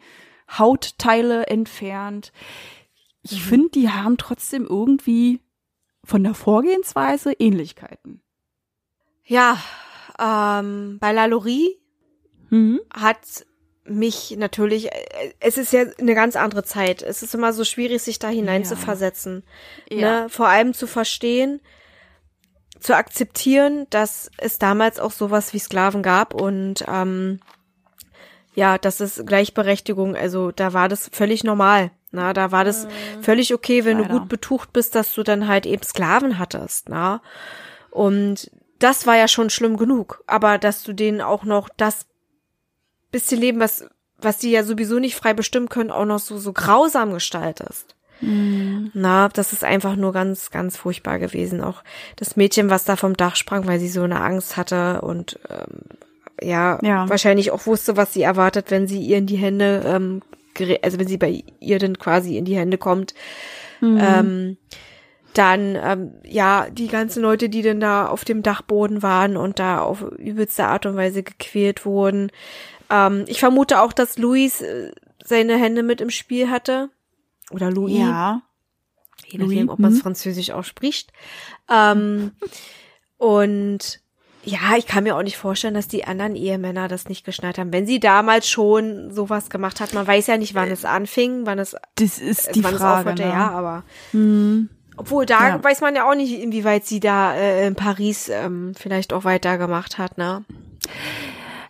[0.49, 2.31] Hautteile entfernt.
[3.23, 5.41] Ich finde, die haben trotzdem irgendwie
[6.05, 8.21] von der Vorgehensweise Ähnlichkeiten.
[9.25, 9.57] ja,
[10.19, 11.79] ähm, bei Lalaurie
[12.49, 12.79] Mhm.
[12.93, 13.45] hat
[13.85, 17.01] mich natürlich, äh, es ist ja eine ganz andere Zeit.
[17.01, 18.67] Es ist immer so schwierig, sich da hinein Ja.
[18.69, 19.43] zu versetzen.
[19.89, 20.23] Ja.
[20.23, 20.29] Ne?
[20.29, 21.61] Vor allem zu verstehen,
[22.79, 27.39] zu akzeptieren, dass es damals auch sowas wie Sklaven gab und ähm,
[28.53, 31.91] ja, das ist Gleichberechtigung, also da war das völlig normal.
[32.11, 33.23] Na, da war das mhm.
[33.23, 34.13] völlig okay, wenn Leider.
[34.13, 37.21] du gut betucht bist, dass du dann halt eben Sklaven hattest, na.
[37.91, 38.49] Und
[38.79, 42.05] das war ja schon schlimm genug, aber dass du denen auch noch das
[43.11, 46.53] bisschen Leben, was was die ja sowieso nicht frei bestimmen können, auch noch so so
[46.53, 47.95] grausam gestaltest.
[48.21, 48.91] Mhm.
[48.93, 51.61] Na, das ist einfach nur ganz, ganz furchtbar gewesen.
[51.61, 51.83] Auch
[52.15, 55.97] das Mädchen, was da vom Dach sprang, weil sie so eine Angst hatte und ähm,
[56.41, 60.21] ja, ja, wahrscheinlich auch wusste, was sie erwartet, wenn sie ihr in die Hände, ähm,
[60.81, 63.13] also wenn sie bei ihr dann quasi in die Hände kommt.
[63.81, 63.99] Mhm.
[64.01, 64.57] Ähm,
[65.37, 69.81] dann, ähm, ja, die ganzen Leute, die denn da auf dem Dachboden waren und da
[69.81, 72.31] auf übelste Art und Weise gequält wurden.
[72.89, 74.91] Ähm, ich vermute auch, dass Luis äh,
[75.23, 76.89] seine Hände mit im Spiel hatte.
[77.51, 77.97] Oder Louis.
[77.97, 78.41] Ja.
[79.27, 80.03] Je nachdem, ob man es hm.
[80.03, 81.11] französisch ausspricht.
[81.69, 82.31] Ähm,
[83.17, 84.01] und
[84.43, 87.73] ja, ich kann mir auch nicht vorstellen, dass die anderen Ehemänner das nicht geschnallt haben.
[87.73, 91.57] Wenn sie damals schon sowas gemacht hat, man weiß ja nicht, wann es anfing, wann
[91.57, 93.29] es, das ist die wann Frage, es aufhörte, ne?
[93.29, 94.69] ja, aber hm.
[94.97, 95.63] Obwohl da ja.
[95.63, 99.97] weiß man ja auch nicht, inwieweit sie da äh, in Paris ähm, vielleicht auch weitergemacht
[99.97, 100.43] hat, ne?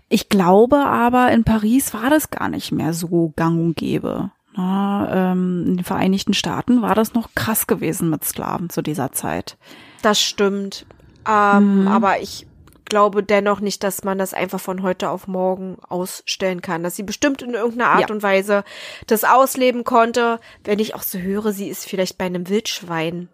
[0.07, 4.31] Ich glaube aber, in Paris war das gar nicht mehr so gang und gäbe.
[4.55, 9.11] Na, ähm, in den Vereinigten Staaten war das noch krass gewesen mit Sklaven zu dieser
[9.11, 9.57] Zeit.
[10.01, 10.85] Das stimmt.
[11.27, 11.87] Ähm, mhm.
[11.87, 12.47] Aber ich
[12.85, 16.83] glaube dennoch nicht, dass man das einfach von heute auf morgen ausstellen kann.
[16.83, 18.15] Dass sie bestimmt in irgendeiner Art ja.
[18.15, 18.63] und Weise
[19.07, 20.39] das ausleben konnte.
[20.63, 23.29] Wenn ich auch so höre, sie ist vielleicht bei einem Wildschwein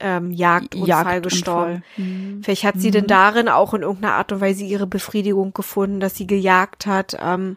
[0.00, 1.84] ähm, Jagdunfall, Jagdunfall gestorben.
[1.96, 2.42] Mhm.
[2.42, 2.92] Vielleicht hat sie mhm.
[2.92, 7.16] denn darin auch in irgendeiner Art und Weise ihre Befriedigung gefunden, dass sie gejagt hat.
[7.20, 7.56] Ähm,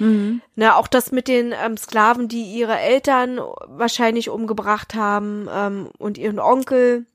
[0.00, 0.40] Mhm.
[0.56, 6.18] Na, auch das mit den ähm, Sklaven, die ihre Eltern wahrscheinlich umgebracht haben ähm, und
[6.18, 7.06] ihren Onkel.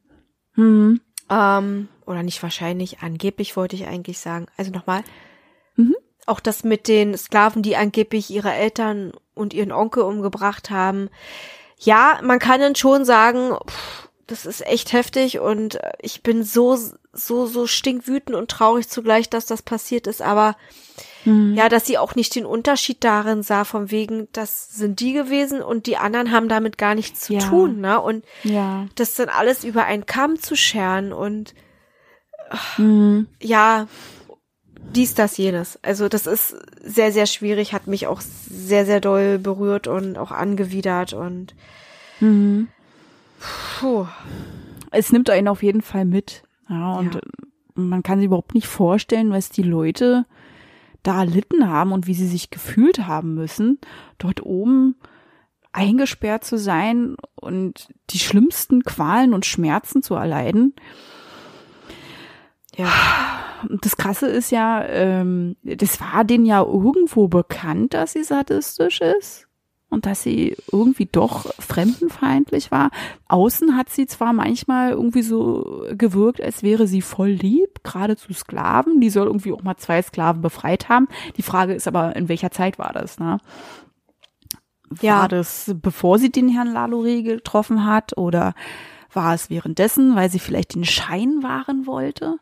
[0.55, 1.01] Mhm.
[1.29, 4.47] Ähm, oder nicht wahrscheinlich, angeblich wollte ich eigentlich sagen.
[4.57, 5.03] Also nochmal.
[5.75, 5.95] Mhm.
[6.25, 11.09] Auch das mit den Sklaven, die angeblich ihre Eltern und ihren Onkel umgebracht haben.
[11.77, 16.77] Ja, man kann dann schon sagen, pff, das ist echt heftig und ich bin so,
[17.13, 20.55] so, so stinkwütend und traurig zugleich, dass das passiert ist, aber
[21.25, 21.55] Mhm.
[21.55, 25.61] Ja, dass sie auch nicht den Unterschied darin sah, von wegen, das sind die gewesen
[25.61, 27.39] und die anderen haben damit gar nichts zu ja.
[27.39, 27.99] tun, ne?
[27.99, 28.85] Und ja.
[28.95, 31.53] das dann alles über einen Kamm zu scheren und
[32.77, 33.27] mhm.
[33.41, 33.87] ja,
[34.93, 35.79] dies, das, jenes.
[35.83, 40.31] Also das ist sehr, sehr schwierig, hat mich auch sehr, sehr doll berührt und auch
[40.31, 41.55] angewidert und
[42.19, 42.67] mhm.
[43.79, 44.05] puh.
[44.91, 46.43] es nimmt einen auf jeden Fall mit.
[46.69, 47.21] Ja, und ja.
[47.73, 50.25] man kann sich überhaupt nicht vorstellen, was die Leute
[51.07, 53.79] da erlitten haben und wie sie sich gefühlt haben müssen,
[54.17, 54.95] dort oben
[55.71, 60.73] eingesperrt zu sein und die schlimmsten Qualen und Schmerzen zu erleiden.
[62.75, 62.91] Ja.
[63.81, 69.44] Das Krasse ist ja, ähm, das war denen ja irgendwo bekannt, dass sie sadistisch ist
[69.95, 72.91] und dass sie irgendwie doch fremdenfeindlich war.
[73.29, 78.33] Außen hat sie zwar manchmal irgendwie so gewirkt, als wäre sie voll lieb, gerade zu
[78.33, 78.99] Sklaven.
[78.99, 81.07] Die soll irgendwie auch mal zwei Sklaven befreit haben.
[81.37, 83.39] Die Frage ist aber, in welcher Zeit war das, ne?
[84.89, 85.27] War ja.
[85.27, 88.53] das, bevor sie den Herrn Lalaurie getroffen hat oder
[89.13, 92.37] war es währenddessen, weil sie vielleicht den Schein wahren wollte?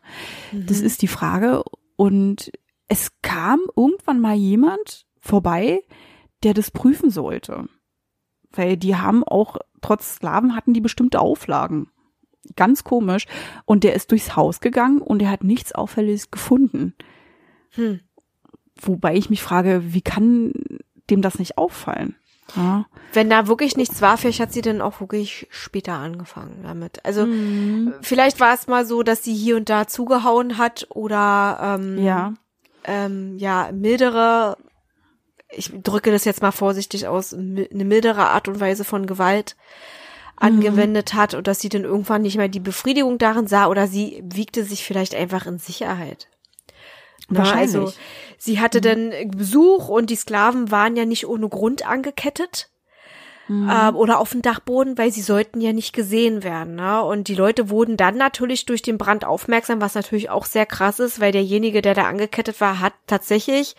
[0.52, 0.66] Mhm.
[0.66, 1.64] Das ist die Frage.
[1.96, 2.52] Und
[2.88, 5.84] es kam irgendwann mal jemand vorbei,
[6.44, 7.68] der das prüfen sollte.
[8.52, 11.90] Weil die haben auch, trotz Sklaven hatten die bestimmte Auflagen.
[12.56, 13.26] Ganz komisch.
[13.66, 16.94] Und der ist durchs Haus gegangen und er hat nichts Auffälliges gefunden.
[17.72, 18.02] Hm.
[18.82, 20.54] Wobei ich mich frage, wie kann
[21.10, 22.16] dem das nicht auffallen?
[22.56, 22.86] Ja.
[23.14, 27.04] Wenn da wirklich nichts war, vielleicht hat sie dann auch wirklich später angefangen damit.
[27.06, 27.94] Also mhm.
[28.02, 32.34] vielleicht war es mal so, dass sie hier und da zugehauen hat oder ähm, ja.
[32.84, 34.58] Ähm, ja mildere
[35.56, 39.56] ich drücke das jetzt mal vorsichtig aus, eine mildere Art und Weise von Gewalt
[40.36, 41.18] angewendet mhm.
[41.18, 44.64] hat und dass sie dann irgendwann nicht mehr die Befriedigung darin sah oder sie wiegte
[44.64, 46.28] sich vielleicht einfach in Sicherheit.
[47.30, 47.94] Na, also
[48.38, 48.82] sie hatte mhm.
[49.12, 52.70] dann Besuch und die Sklaven waren ja nicht ohne Grund angekettet.
[53.48, 53.70] Mhm.
[53.70, 56.76] Ähm, oder auf dem Dachboden, weil sie sollten ja nicht gesehen werden.
[56.76, 57.04] Ne?
[57.04, 61.00] Und die Leute wurden dann natürlich durch den Brand aufmerksam, was natürlich auch sehr krass
[61.00, 63.76] ist, weil derjenige, der da angekettet war, hat tatsächlich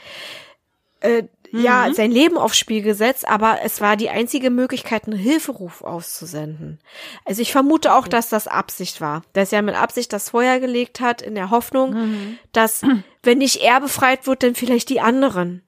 [1.01, 1.25] äh,
[1.63, 1.95] ja, mhm.
[1.95, 6.81] sein Leben aufs Spiel gesetzt, aber es war die einzige Möglichkeit, einen Hilferuf auszusenden.
[7.25, 11.01] Also ich vermute auch, dass das Absicht war, dass er mit Absicht das Feuer gelegt
[11.01, 12.39] hat, in der Hoffnung, mhm.
[12.53, 12.83] dass,
[13.23, 15.63] wenn nicht er befreit wird, dann vielleicht die anderen.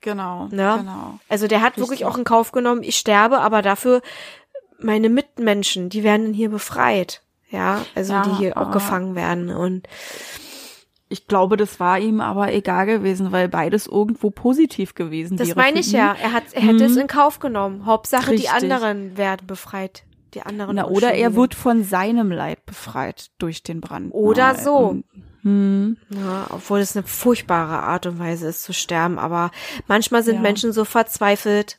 [0.00, 0.78] Genau, ne?
[0.80, 1.18] genau.
[1.28, 1.82] Also der hat Richtig.
[1.82, 4.02] wirklich auch in Kauf genommen, ich sterbe, aber dafür
[4.78, 7.22] meine Mitmenschen, die werden hier befreit.
[7.50, 9.86] Ja, also Ja, die hier auch aber- gefangen werden und
[11.12, 15.58] Ich glaube, das war ihm aber egal gewesen, weil beides irgendwo positiv gewesen das wäre.
[15.58, 15.98] meine für ich ihn.
[15.98, 16.16] ja.
[16.20, 17.02] Er hat, er hätte es Mhm.
[17.02, 17.86] in Kauf genommen.
[17.86, 18.50] Hauptsache die Richtig.
[18.52, 20.04] anderen werden befreit.
[20.34, 20.76] Die anderen.
[20.76, 24.12] Na, oder er wird von seinem Leib befreit durch den Brand.
[24.14, 24.96] Oder so.
[25.42, 25.96] Hm.
[26.08, 29.18] Ja, obwohl es eine furchtbare Art und Weise ist zu sterben.
[29.18, 29.50] Aber
[29.88, 30.40] manchmal sind Ja.
[30.40, 31.78] Menschen so verzweifelt,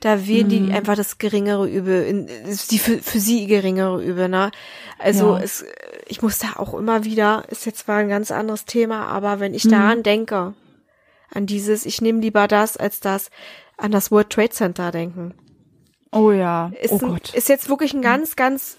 [0.00, 0.72] da wählen die Mhm.
[0.72, 2.26] einfach das geringere Übel,
[2.70, 4.50] die für, für sie geringere Übel, ne?
[4.98, 5.40] Also Ja.
[5.42, 5.62] es,
[6.10, 9.54] ich muss da auch immer wieder, ist jetzt zwar ein ganz anderes Thema, aber wenn
[9.54, 9.70] ich Mhm.
[9.70, 10.54] daran denke,
[11.32, 13.30] an dieses, ich nehme lieber das als das,
[13.76, 15.34] an das World Trade Center denken.
[16.12, 16.72] Oh ja.
[16.80, 17.34] Ist, oh ein, Gott.
[17.34, 18.76] ist jetzt wirklich ein ganz, ganz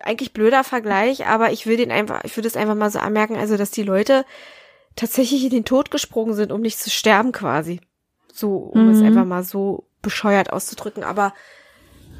[0.00, 3.36] eigentlich blöder Vergleich, aber ich will den einfach, ich würde es einfach mal so anmerken,
[3.36, 4.24] also dass die Leute
[4.96, 7.80] tatsächlich in den Tod gesprungen sind, um nicht zu sterben quasi.
[8.32, 9.06] So, um es Mhm.
[9.06, 11.32] einfach mal so bescheuert auszudrücken, aber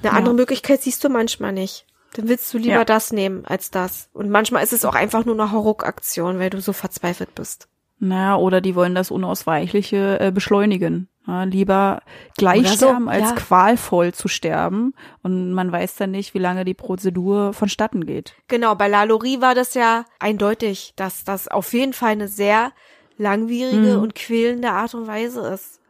[0.02, 0.16] eine Ja.
[0.16, 1.86] andere Möglichkeit siehst du manchmal nicht.
[2.14, 2.84] Dann willst du lieber Ja.
[2.84, 4.08] das nehmen als das.
[4.12, 7.68] Und manchmal ist es auch einfach nur eine Hauruck-Aktion, weil du so verzweifelt bist.
[7.98, 11.08] Naja, oder die wollen das Unausweichliche äh, beschleunigen.
[11.26, 12.02] Ja, lieber
[12.36, 13.36] gleich Oder so, sterben, als ja.
[13.36, 14.92] qualvoll zu sterben.
[15.22, 18.34] Und man weiß dann nicht, wie lange die Prozedur vonstatten geht.
[18.48, 22.72] Genau, bei Lalaurie war das ja eindeutig, dass das auf jeden Fall eine sehr
[23.18, 24.02] langwierige Mhm.
[24.02, 25.80] und quälende Art und Weise ist.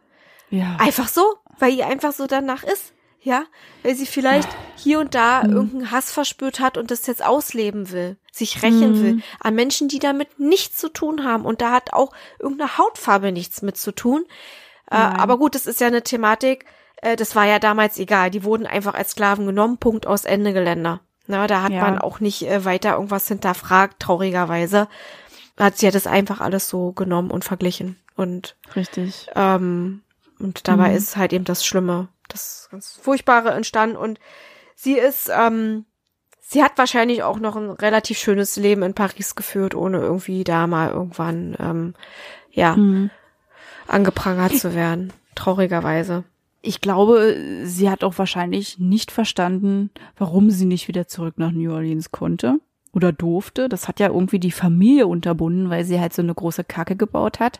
[0.51, 0.77] Ja.
[0.79, 1.23] Einfach so,
[1.57, 2.93] weil ihr einfach so danach ist.
[3.23, 3.45] Ja,
[3.83, 8.17] weil sie vielleicht hier und da irgendeinen Hass verspürt hat und das jetzt ausleben will,
[8.33, 9.01] sich rächen Mhm.
[9.01, 11.45] will an Menschen, die damit nichts zu tun haben.
[11.45, 14.25] Und da hat auch irgendeine Hautfarbe nichts mit zu tun.
[14.91, 16.65] Äh, aber gut, das ist ja eine Thematik,
[16.97, 18.29] äh, das war ja damals egal.
[18.29, 20.99] Die wurden einfach als Sklaven genommen, Punkt aus Ende Geländer.
[21.25, 21.79] Na, da hat Ja.
[21.81, 24.89] man auch nicht äh, weiter irgendwas hinterfragt, traurigerweise.
[25.57, 27.97] Hat sie ja das einfach alles so genommen und verglichen.
[28.17, 29.27] Und Richtig.
[29.35, 30.01] ähm,
[30.39, 30.95] und dabei Mhm.
[30.97, 33.95] ist halt eben das Schlimme, das ganz Furchtbare entstanden.
[33.97, 34.19] Und
[34.75, 35.85] sie ist, ähm,
[36.39, 40.67] sie hat wahrscheinlich auch noch ein relativ schönes Leben in Paris geführt, ohne irgendwie da
[40.67, 41.93] mal irgendwann, ähm,
[42.51, 43.09] ja, Mhm.
[43.87, 45.11] angeprangert zu werden.
[45.35, 46.23] Traurigerweise.
[46.61, 51.73] Ich glaube, sie hat auch wahrscheinlich nicht verstanden, warum sie nicht wieder zurück nach New
[51.73, 52.59] Orleans konnte
[52.93, 53.67] oder durfte.
[53.67, 57.39] Das hat ja irgendwie die Familie unterbunden, weil sie halt so eine große Kacke gebaut
[57.41, 57.59] hat.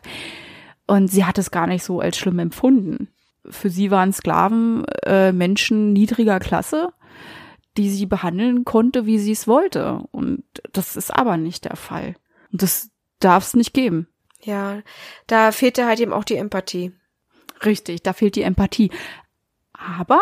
[0.86, 3.08] Und sie hat es gar nicht so als schlimm empfunden.
[3.48, 6.92] Für sie waren Sklaven äh, Menschen niedriger Klasse,
[7.76, 10.00] die sie behandeln konnte, wie sie es wollte.
[10.12, 12.14] Und das ist aber nicht der Fall.
[12.52, 12.90] Und das
[13.20, 14.08] darf es nicht geben.
[14.40, 14.82] Ja,
[15.26, 16.92] da fehlte halt eben auch die Empathie.
[17.64, 18.90] Richtig, da fehlt die Empathie.
[19.72, 20.20] Aber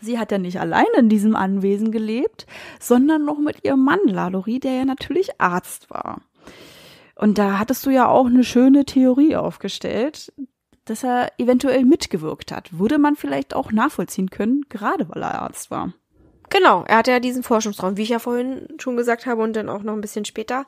[0.00, 2.46] sie hat ja nicht allein in diesem Anwesen gelebt,
[2.78, 6.22] sondern noch mit ihrem Mann Lalaurie, der ja natürlich Arzt war.
[7.16, 10.32] Und da hattest du ja auch eine schöne Theorie aufgestellt,
[10.90, 12.78] dass er eventuell mitgewirkt hat.
[12.78, 15.92] Würde man vielleicht auch nachvollziehen können, gerade weil er Arzt war.
[16.50, 19.68] Genau, er hatte ja diesen Forschungsraum, wie ich ja vorhin schon gesagt habe und dann
[19.68, 20.64] auch noch ein bisschen später.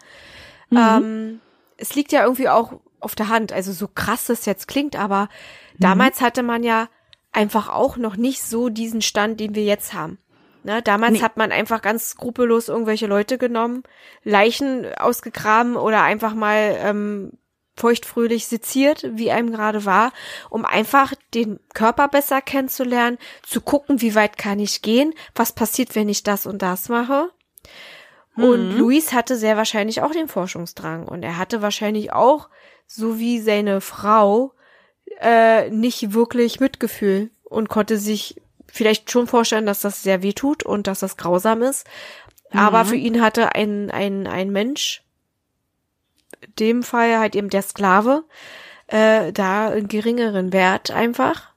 [0.68, 0.78] Mhm.
[0.78, 1.40] Ähm,
[1.78, 5.22] es liegt ja irgendwie auch auf der Hand, also so krass es jetzt klingt, aber
[5.22, 5.80] Mhm.
[5.84, 6.88] damals hatte man ja
[7.32, 10.18] einfach auch noch nicht so diesen Stand, den wir jetzt haben.
[10.62, 11.22] Ne, damals Nee.
[11.22, 13.82] hat man einfach ganz skrupellos irgendwelche Leute genommen,
[14.24, 17.32] Leichen ausgegraben oder einfach mal ähm,
[17.80, 20.12] feuchtfröhlich seziert, wie einem gerade war,
[20.50, 25.94] um einfach den Körper besser kennenzulernen, zu gucken, wie weit kann ich gehen, was passiert,
[25.94, 27.30] wenn ich das und das mache.
[28.36, 32.48] Und Luis hatte sehr wahrscheinlich auch den Forschungsdrang und er hatte wahrscheinlich auch,
[32.86, 34.52] so wie seine Frau,
[35.20, 40.62] äh, nicht wirklich Mitgefühl und konnte sich vielleicht schon vorstellen, dass das sehr weh tut
[40.62, 41.86] und dass das grausam ist.
[42.52, 45.04] Aber für ihn hatte ein, ein, ein Mensch,
[46.58, 48.24] dem Fall halt eben der Sklave,
[48.86, 51.50] äh, da einen geringeren Wert einfach.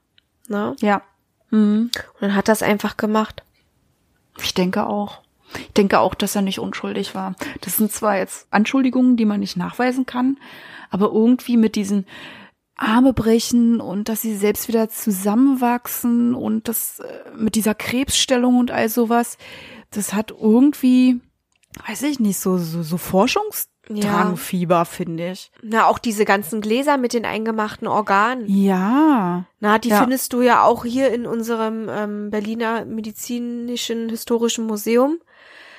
[0.48, 0.76] Ne?
[0.80, 1.02] Ja.
[1.50, 1.90] Mhm.
[2.14, 3.42] Und dann hat das einfach gemacht.
[4.38, 5.22] Ich denke auch.
[5.56, 7.36] Ich denke auch, dass er nicht unschuldig war.
[7.60, 10.38] Das sind zwar jetzt Anschuldigungen, die man nicht nachweisen kann,
[10.90, 12.06] aber irgendwie mit diesen
[12.76, 18.72] Arme brechen und dass sie selbst wieder zusammenwachsen und das äh, mit dieser Krebsstellung und
[18.72, 19.38] all sowas,
[19.90, 21.20] das hat irgendwie,
[21.86, 22.98] weiß ich nicht, so so, so
[23.86, 25.50] Forschungsdrangfieber, finde ich.
[25.62, 28.44] Na, auch diese ganzen Gläser mit den eingemachten Organen.
[28.48, 29.44] Ja.
[29.60, 30.00] Na, die Ja.
[30.00, 35.18] findest du ja auch hier in unserem ähm, Berliner Medizinischen Historischen Museum.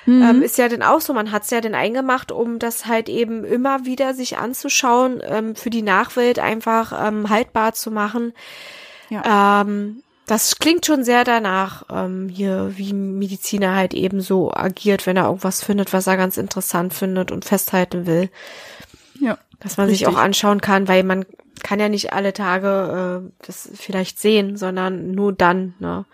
[0.06, 0.22] Mhm.
[0.22, 3.44] Ähm, ist ja dann auch so, man hat's ja dann eingemacht, um das halt eben
[3.44, 8.32] immer wieder sich anzuschauen, ähm, für die Nachwelt einfach ähm, haltbar zu machen.
[9.10, 9.62] Ja.
[9.62, 15.06] Ähm, das klingt schon sehr danach, ähm, hier, wie ein Mediziner halt eben so agiert,
[15.06, 18.30] wenn er irgendwas findet, was er ganz interessant findet und festhalten will.
[19.20, 19.38] ja.
[19.58, 20.14] Dass man sich Richtig.
[20.14, 21.24] auch anschauen kann, weil man
[21.62, 25.74] kann ja nicht alle Tage äh, das vielleicht sehen, sondern nur dann.
[25.78, 26.04] Ne?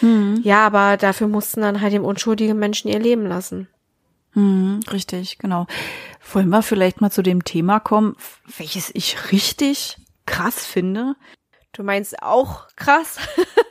[0.00, 0.40] Mhm.
[0.42, 3.68] Ja, aber dafür mussten dann halt eben unschuldige Menschen ihr Leben lassen.
[4.32, 5.66] Hm, richtig, genau.
[6.32, 8.16] Wollen wir vielleicht mal zu dem Thema kommen,
[8.56, 11.14] welches ich richtig krass finde?
[11.78, 13.18] Du meinst auch krass?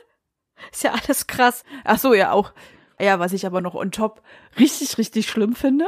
[0.72, 1.62] ist ja alles krass.
[1.84, 2.52] Ach so, ja auch.
[2.98, 4.22] Ja, was ich aber noch on top
[4.58, 5.84] richtig, richtig schlimm finde,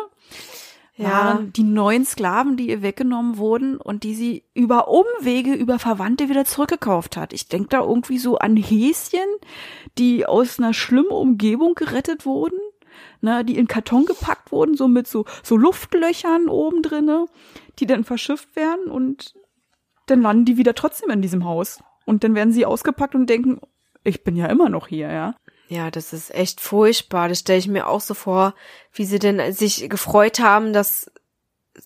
[0.96, 1.08] Ja.
[1.08, 6.28] waren die neuen Sklaven, die ihr weggenommen wurden und die sie über Umwege, über Verwandte
[6.28, 7.32] wieder zurückgekauft hat.
[7.32, 9.26] Ich denke da irgendwie so an Häschen,
[9.96, 12.58] die aus einer schlimmen Umgebung gerettet wurden,
[13.22, 17.24] ne, die in Karton gepackt wurden, so mit so, so Luftlöchern oben drinne,
[17.78, 19.32] die dann verschifft werden und
[20.06, 21.78] dann landen die wieder trotzdem in diesem Haus.
[22.11, 23.61] Und dann werden sie ausgepackt und denken,
[24.02, 25.34] ich bin ja immer noch hier, ja.
[25.68, 27.28] Ja, das ist echt furchtbar.
[27.28, 28.54] Das stelle ich mir auch so vor,
[28.92, 31.08] wie sie denn sich gefreut haben, dass,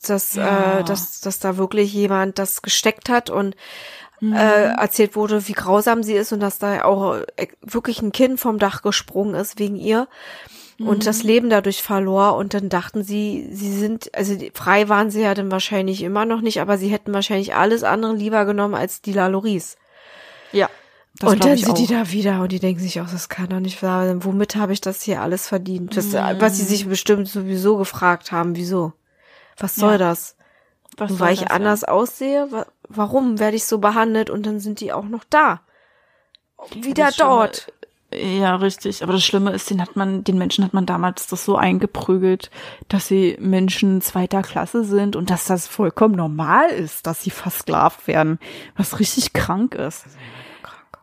[0.07, 0.79] dass, Ja.
[0.81, 3.55] äh, dass, dass da wirklich jemand das gesteckt hat und
[4.21, 4.33] Mhm.
[4.33, 8.41] äh, erzählt wurde, wie grausam sie ist und dass da auch äh, wirklich ein Kind
[8.41, 10.09] vom Dach gesprungen ist wegen ihr
[10.79, 15.21] und das Leben dadurch verlor und dann dachten sie, sie sind, also frei waren sie
[15.23, 19.03] ja dann wahrscheinlich immer noch nicht, aber sie hätten wahrscheinlich alles andere lieber genommen als
[19.03, 19.77] die Laloris.
[20.55, 20.69] Ja.
[21.23, 23.83] und dann sind die da wieder und die denken sich auch, das kann doch nicht
[23.83, 24.25] wahr sein.
[24.25, 25.97] Womit habe ich das hier alles verdient?
[25.97, 26.41] Das, Mhm.
[26.41, 28.93] was sie sich bestimmt sowieso gefragt haben, wieso?
[29.59, 29.99] Was soll Ja.
[29.99, 30.37] das?
[30.97, 32.51] Was soll weil ich das, anders aussehe?
[32.51, 34.29] Wa- Warum werde ich so behandelt?
[34.31, 35.61] Und dann sind die auch noch da.
[36.75, 37.73] Wieder dort.
[38.13, 39.03] Ja, richtig.
[39.03, 42.51] Aber das Schlimme ist, den hat man, den Menschen hat man damals das so eingeprügelt,
[42.89, 48.07] dass sie Menschen zweiter Klasse sind und dass das vollkommen normal ist, dass sie versklavt
[48.07, 48.39] werden,
[48.77, 50.05] was richtig krank ist.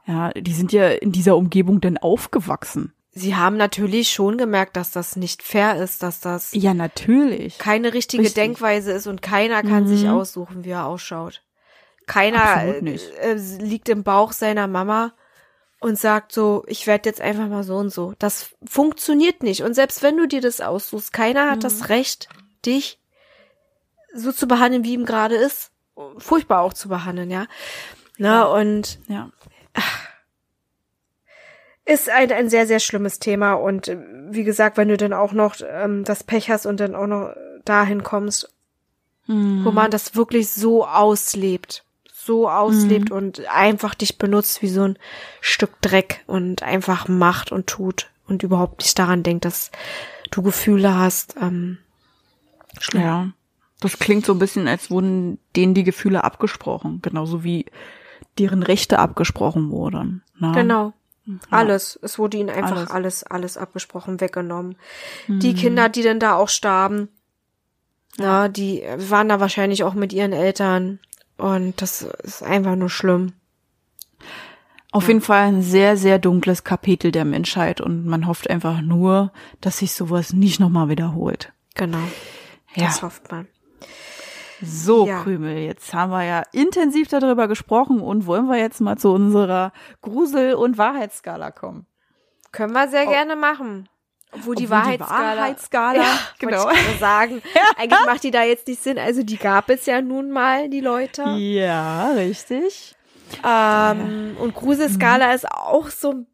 [0.05, 2.93] Ja, die sind ja in dieser Umgebung denn aufgewachsen.
[3.13, 7.57] Sie haben natürlich schon gemerkt, dass das nicht fair ist, dass das Ja, natürlich.
[7.57, 8.41] keine richtige Richtig.
[8.41, 10.09] Denkweise ist und keiner kann sich Mhm.
[10.11, 11.43] aussuchen, wie er ausschaut.
[12.07, 15.13] Keiner äh, äh, liegt im Bauch seiner Mama
[15.81, 18.13] und sagt so, ich werde jetzt einfach mal so und so.
[18.17, 19.61] Das funktioniert nicht.
[19.63, 21.61] Und selbst wenn du dir das aussuchst, keiner hat Mhm.
[21.61, 22.29] das Recht,
[22.65, 22.97] dich
[24.13, 25.71] so zu behandeln, wie ihm gerade ist.
[26.17, 27.45] Furchtbar auch zu behandeln, ja.
[28.17, 29.29] Na, und Ja.
[31.85, 33.53] Ist ein, ein sehr, sehr schlimmes Thema.
[33.53, 33.97] Und äh,
[34.29, 37.33] wie gesagt, wenn du dann auch noch ähm, das Pech hast und dann auch noch
[37.65, 38.49] dahin kommst,
[39.27, 39.65] Mhm.
[39.65, 44.97] wo man das wirklich so auslebt, so auslebt und einfach dich benutzt wie so ein
[45.41, 49.71] Stück Dreck und einfach macht und tut und überhaupt nicht daran denkt, dass
[50.31, 51.35] du Gefühle hast.
[51.39, 51.77] Ähm,
[52.79, 53.03] schlimm.
[53.03, 53.27] Ja.
[53.79, 57.65] Das klingt so ein bisschen, als wurden denen die Gefühle abgesprochen, genauso wie
[58.41, 60.23] deren Rechte abgesprochen wurden.
[60.39, 60.51] Ne?
[60.53, 60.93] Genau.
[61.51, 61.99] Alles.
[62.01, 62.91] Es wurde ihnen einfach Alles.
[62.91, 64.75] alles, alles, abgesprochen, weggenommen.
[65.27, 67.09] Die Kinder, die dann da auch starben,
[68.17, 70.99] ja, die waren da wahrscheinlich auch mit ihren Eltern.
[71.37, 73.33] Und das ist einfach nur schlimm.
[74.91, 79.31] Auf jeden Fall ein sehr, sehr dunkles Kapitel der Menschheit und man hofft einfach nur,
[79.61, 81.53] dass sich sowas nicht nochmal wiederholt.
[81.75, 82.03] Genau.
[82.73, 82.87] Ja.
[82.87, 83.47] Das hofft man.
[84.61, 85.21] So, Ja.
[85.23, 89.71] Krümel, jetzt haben wir ja intensiv darüber gesprochen und wollen wir jetzt mal zu unserer
[90.01, 91.85] Grusel- und Wahrheitsskala kommen.
[92.51, 93.87] Können wir sehr gerne machen.
[94.33, 95.37] Obwohl die Wahrheitsskala.
[95.37, 96.69] Wahrheitsskala, ja, genau.
[96.69, 97.41] Ich sagen.
[97.77, 98.97] Eigentlich macht die da jetzt nicht Sinn.
[98.97, 101.23] Also die gab es ja nun mal, die Leute.
[101.37, 102.95] Ja, richtig.
[103.45, 106.27] Ähm, und Gruselskala ist auch so ein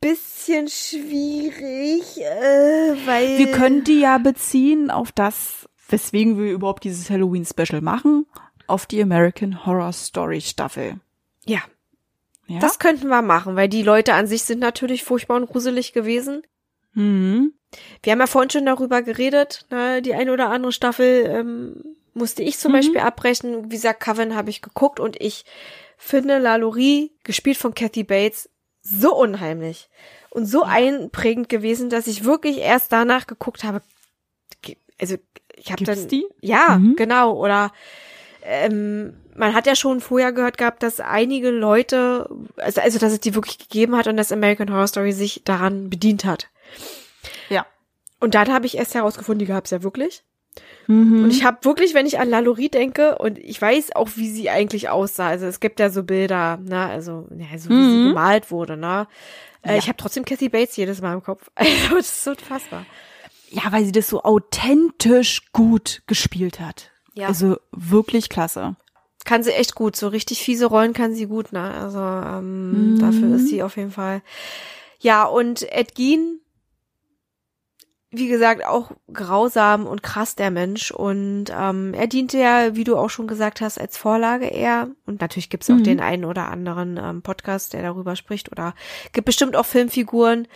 [0.00, 3.38] bisschen schwierig, äh, weil.
[3.38, 8.26] Wir können die ja beziehen auf das, weswegen wir überhaupt dieses Halloween-Special machen,
[8.66, 10.98] auf die American Horror Story Staffel.
[11.46, 11.60] Ja,
[12.48, 12.58] Ja?
[12.58, 16.42] das könnten wir machen, weil die Leute an sich sind natürlich furchtbar und gruselig gewesen.
[16.94, 17.52] mhm.
[18.04, 22.42] Wir haben ja vorhin schon darüber geredet, ne, die eine oder andere Staffel ähm, musste
[22.44, 22.76] ich zum Mhm.
[22.76, 23.64] Beispiel abbrechen.
[23.66, 25.44] Wie gesagt, Coven habe ich geguckt und ich
[25.96, 28.48] finde Lalaurie, gespielt von Kathy Bates,
[28.82, 29.88] so unheimlich
[30.30, 33.82] und so einprägend gewesen, dass ich wirklich erst danach geguckt habe.
[35.00, 35.16] Also
[35.56, 36.26] ich habe dann die?
[36.40, 36.96] ja Mhm.
[36.96, 37.70] genau oder
[38.42, 43.20] ähm, man hat ja schon vorher gehört gehabt, dass einige Leute, also, also dass es
[43.20, 46.48] die wirklich gegeben hat und dass American Horror Story sich daran bedient hat.
[47.48, 47.66] Ja.
[48.20, 50.22] Und dann habe ich erst herausgefunden, die gab es ja wirklich.
[50.86, 51.24] Mhm.
[51.24, 54.50] Und ich habe wirklich, wenn ich an Lalaurie denke, und ich weiß auch, wie sie
[54.50, 55.26] eigentlich aussah.
[55.28, 58.08] Also es gibt ja so Bilder, ne, also, ja, so wie sie Mhm.
[58.10, 59.08] gemalt wurde, ne.
[59.62, 59.78] Äh, Ja.
[59.78, 61.50] Ich habe trotzdem Kathy Bates jedes Mal im Kopf.
[61.56, 62.84] Also das ist so unfassbar.
[63.56, 66.90] Ja, weil sie das so authentisch gut gespielt hat.
[67.14, 67.28] Ja.
[67.28, 68.74] Also wirklich klasse.
[69.24, 69.94] Kann sie echt gut.
[69.94, 71.72] So richtig fiese Rollen kann sie gut, ne?
[71.72, 72.98] Also ähm, Mhm.
[72.98, 74.22] dafür ist sie auf jeden Fall.
[74.98, 76.40] Ja, und Ed Gein,
[78.10, 80.90] wie gesagt, auch grausam und krass der Mensch.
[80.90, 84.88] Und ähm, er diente ja, wie du auch schon gesagt hast, als Vorlage eher.
[85.06, 85.84] Und natürlich gibt's auch Mhm.
[85.84, 88.50] den einen oder anderen ähm, Podcast, der darüber spricht.
[88.52, 88.74] Oder
[89.12, 90.46] gibt bestimmt auch Filmfiguren,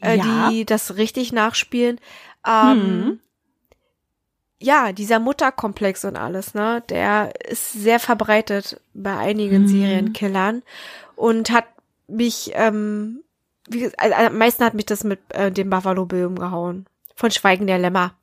[0.00, 0.48] äh, Ja.
[0.50, 1.98] die das richtig nachspielen.
[2.46, 3.20] Ähm, Mhm.
[4.58, 10.62] ja, dieser Mutterkomplex und alles, ne, der ist sehr verbreitet bei einigen Serienkillern
[11.16, 11.64] und hat
[12.08, 13.22] mich, ähm,
[13.68, 16.86] wie, also am meisten hat mich das mit äh, dem Buffalo Bill umgehauen.
[17.14, 18.14] Von Schweigen der Lämmer.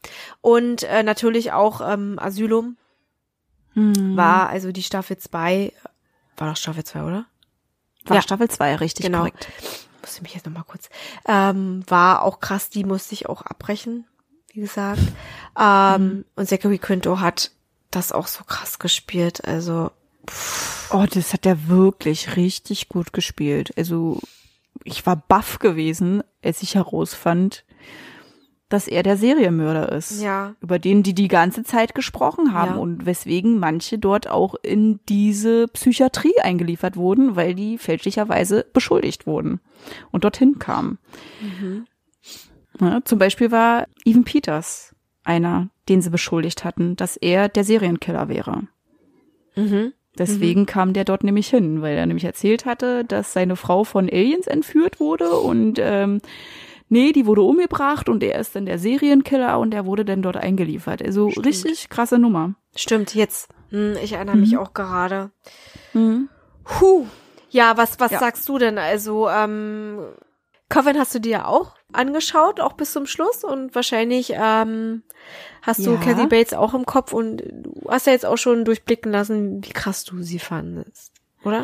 [0.42, 2.78] Und äh, natürlich auch ähm, Asylum
[3.74, 4.18] Hm.
[4.18, 5.72] war, also die Staffel 2,
[6.38, 7.26] war doch Staffel 2, oder?
[8.06, 8.22] war ja.
[8.24, 9.20] Staffel 2 richtig Genau.
[9.20, 9.48] korrekt.
[10.08, 10.90] Musste mich jetzt noch mal kurz,
[11.28, 14.06] ähm, war auch krass, die musste ich auch abbrechen,
[14.54, 15.02] wie gesagt.
[15.60, 17.50] Ähm, Und Zachary Quinto hat
[17.90, 19.90] das auch so krass gespielt, also
[20.92, 23.74] Oh, das hat er wirklich richtig gut gespielt.
[23.76, 24.20] Also
[24.84, 27.66] ich war baff gewesen, als ich herausfand,
[28.70, 30.22] dass er der Serienmörder ist.
[30.22, 32.80] ja, Über den die die ganze Zeit gesprochen haben Ja.
[32.82, 39.62] und weswegen manche dort auch in diese Psychiatrie eingeliefert wurden, weil die fälschlicherweise beschuldigt wurden
[40.12, 40.98] und dorthin kamen.
[42.80, 44.94] Ja, zum Beispiel war Evan Peters
[45.24, 48.64] einer, den sie beschuldigt hatten, dass er der Serienkiller wäre.
[49.56, 49.94] mhm.
[50.18, 54.10] Deswegen kam der dort nämlich hin, weil er nämlich erzählt hatte, dass seine Frau von
[54.10, 56.22] Aliens entführt wurde und ähm,
[56.90, 60.38] nee, die wurde umgebracht und er ist dann der Serienkiller und er wurde dann dort
[60.38, 61.02] eingeliefert.
[61.04, 61.46] Also Stimmt.
[61.46, 62.56] richtig krasse Nummer.
[62.76, 64.60] stimmt, jetzt, hm, ich erinnere mich Mhm.
[64.60, 65.32] auch gerade.
[65.94, 66.30] Mhm.
[66.80, 67.06] Huh.
[67.50, 68.20] Ja, was, was Ja.
[68.20, 68.78] sagst du denn?
[68.78, 70.00] Also, ähm,
[70.70, 75.04] Coven hast du dir ja auch angeschaut, auch bis zum Schluss und wahrscheinlich ähm,
[75.62, 75.98] hast du Ja.
[75.98, 79.70] Kathy Bates auch im Kopf und du hast ja jetzt auch schon durchblicken lassen, wie
[79.72, 81.14] krass du sie fandest,
[81.46, 81.64] oder?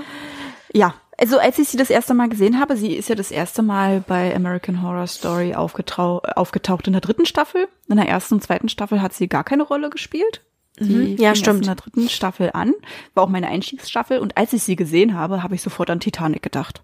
[0.74, 3.61] Ja, also als ich sie das erste Mal gesehen habe, sie ist ja das erste
[3.61, 7.69] Mal bei American Horror Story aufgetrau aufgetaucht in der dritten Staffel.
[7.88, 10.41] In der ersten und zweiten Staffel hat sie gar keine Rolle gespielt.
[10.82, 11.15] Mhm.
[11.17, 11.59] Ja, stimmt.
[11.61, 12.74] in der dritten Staffel an,
[13.13, 16.43] war auch meine Einstiegsstaffel und als ich sie gesehen habe, habe ich sofort an Titanic
[16.43, 16.84] gedacht.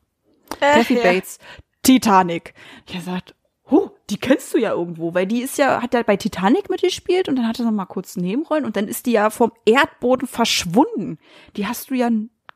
[0.62, 1.04] Kathy ja.
[1.04, 1.40] Bates,
[1.84, 2.54] Titanic.
[2.88, 3.36] Ich habe gesagt,
[3.70, 7.28] oh, die kennst du ja irgendwo, weil die ist ja, hat ja bei Titanic mitgespielt
[7.28, 10.30] und dann hatte sie noch mal kurz Nebenrollen und dann ist die ja vom Erdboden
[10.30, 11.18] verschwunden.
[11.58, 12.10] Die hast du ja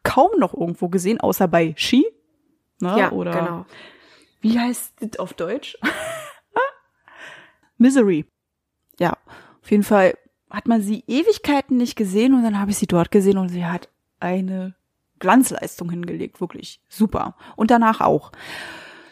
[0.04, 2.06] kaum noch irgendwo gesehen, außer bei Ski.
[2.80, 2.96] Ne?
[3.00, 3.66] Ja, Oder genau.
[4.42, 5.78] wie heißt das auf Deutsch?
[7.78, 8.26] Misery.
[9.00, 9.18] Ja,
[9.62, 10.18] auf jeden Fall
[10.50, 13.66] hat man sie Ewigkeiten nicht gesehen und dann habe ich sie dort gesehen und sie
[13.66, 13.90] hat
[14.20, 14.76] eine
[15.20, 17.36] Glanzleistung hingelegt, wirklich super.
[17.56, 18.32] Und danach auch.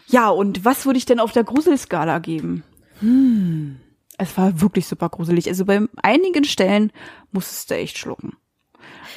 [0.07, 2.63] Ja, und was würde ich denn auf der Gruselskala geben?
[2.99, 3.79] Hm,
[4.17, 5.47] es war wirklich super gruselig.
[5.47, 6.91] Also bei einigen Stellen
[7.31, 8.37] musstest du echt schlucken.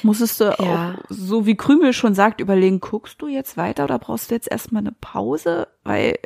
[0.03, 0.95] Musstest du Ja.
[0.97, 4.49] auch, so wie Krümel schon sagt, überlegen, guckst du jetzt weiter oder brauchst du jetzt
[4.51, 5.67] erstmal eine Pause?
[5.83, 6.19] Weil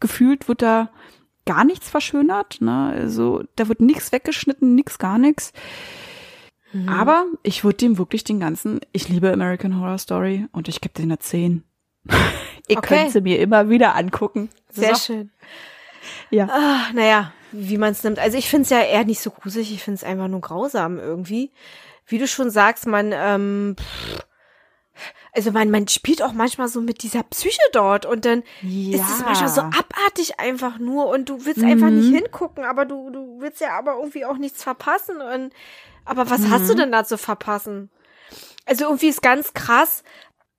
[0.00, 0.90] gefühlt wird da
[1.46, 2.60] gar nichts verschönert.
[2.60, 2.92] Ne?
[2.96, 5.52] Also da wird nichts weggeschnitten, nichts, gar nichts.
[6.72, 6.88] Mhm.
[6.88, 10.94] Aber ich würde dem wirklich den ganzen, ich liebe American Horror Story und ich gebe
[10.94, 11.62] denen eine 10.
[12.68, 12.96] Ihr Okay.
[13.00, 14.48] könnt sie mir immer wieder angucken.
[14.70, 15.12] Sehr So.
[15.12, 15.30] schön.
[16.30, 16.48] Ja.
[16.50, 18.18] Ah, naja, wie man es nimmt.
[18.18, 20.98] Also ich finde es ja eher nicht so gruselig, ich finde es einfach nur grausam
[20.98, 21.50] irgendwie.
[22.06, 24.20] Wie du schon sagst, man, ähm, pff,
[25.32, 28.42] also man, man spielt auch manchmal so mit dieser Psyche dort und dann
[28.92, 32.16] ist es manchmal so abartig einfach nur und du willst einfach nicht Mhm.
[32.16, 35.52] hingucken, aber du, du willst ja aber irgendwie auch nichts verpassen und
[36.04, 36.68] aber was hast Mhm.
[36.68, 37.90] du denn da zu verpassen?
[38.66, 40.04] Also irgendwie ist ganz krass,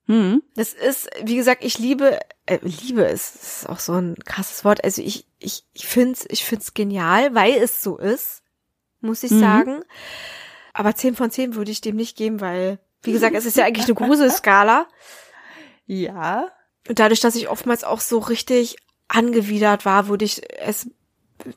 [0.06, 0.42] Hm.
[0.54, 4.84] das ist, wie gesagt, ich liebe, äh, liebe ist, ist auch so ein krasses Wort.
[4.84, 8.42] Also ich, ich, ich find's, ich find's genial, weil es so ist,
[9.00, 9.38] muss ich Mhm.
[9.40, 9.84] sagen.
[10.76, 13.64] Aber 10 von 10 würde ich dem nicht geben, weil, wie gesagt, es ist ja
[13.64, 14.86] eigentlich eine Gruselskala.
[15.88, 16.50] Ja.
[16.88, 18.74] Und dadurch, dass ich oftmals auch so richtig
[19.06, 20.90] angewidert war, würde ich es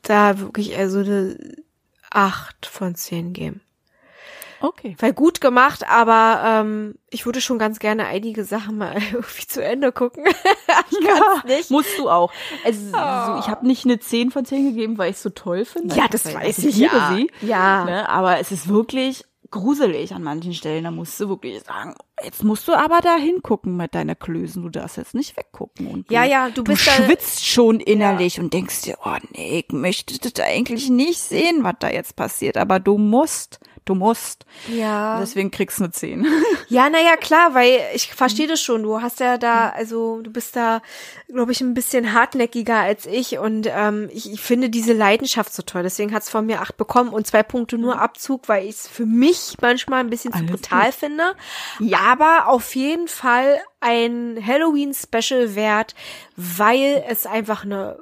[0.02, 1.36] da wirklich eher so eine
[2.10, 3.60] 8 von 10 geben.
[4.60, 4.94] Okay.
[4.98, 9.64] Weil gut gemacht, aber ähm, ich würde schon ganz gerne einige Sachen mal irgendwie zu
[9.64, 10.24] Ende gucken.
[10.90, 11.70] ich kann's nicht.
[11.70, 12.32] Musst du auch.
[12.64, 13.26] Also, Oh.
[13.34, 15.94] so, ich habe nicht eine 10 von 10 gegeben, weil ich es so toll finde.
[15.96, 17.14] Ja, das weiß ich ich, liebe ja.
[17.14, 17.30] sie.
[17.46, 17.84] Ja.
[17.84, 18.08] Ne?
[18.08, 20.84] Aber es ist wirklich gruselig an manchen Stellen.
[20.84, 24.62] Da musst du wirklich sagen, jetzt musst du aber da hingucken mit deiner Klösen.
[24.62, 25.88] Du darfst jetzt nicht weggucken.
[25.88, 29.16] Und du, Ja, ja, du du bist da- schwitzt schon innerlich und denkst dir, oh
[29.32, 32.56] nee, ich möchte das eigentlich nicht sehen, was da jetzt passiert.
[32.58, 33.58] Aber du musst,
[33.90, 34.46] du musst.
[34.68, 35.18] Ja.
[35.20, 36.26] Deswegen kriegst du eine 10.
[36.68, 38.84] Ja, naja, klar, weil ich verstehe das schon.
[38.84, 40.82] Du hast ja da, also du bist da,
[41.26, 45.62] glaube ich, ein bisschen hartnäckiger als ich und ähm, ich, ich finde diese Leidenschaft so
[45.64, 45.82] toll.
[45.82, 49.04] Deswegen hat's von mir acht bekommen und zwei Punkte nur Abzug, weil ich es für
[49.04, 50.94] mich manchmal ein bisschen zu Alles brutal gut.
[50.94, 51.34] finde.
[51.80, 51.98] Ja.
[51.98, 55.96] Aber auf jeden Fall ein Halloween-Special wert,
[56.36, 57.98] weil es einfach eine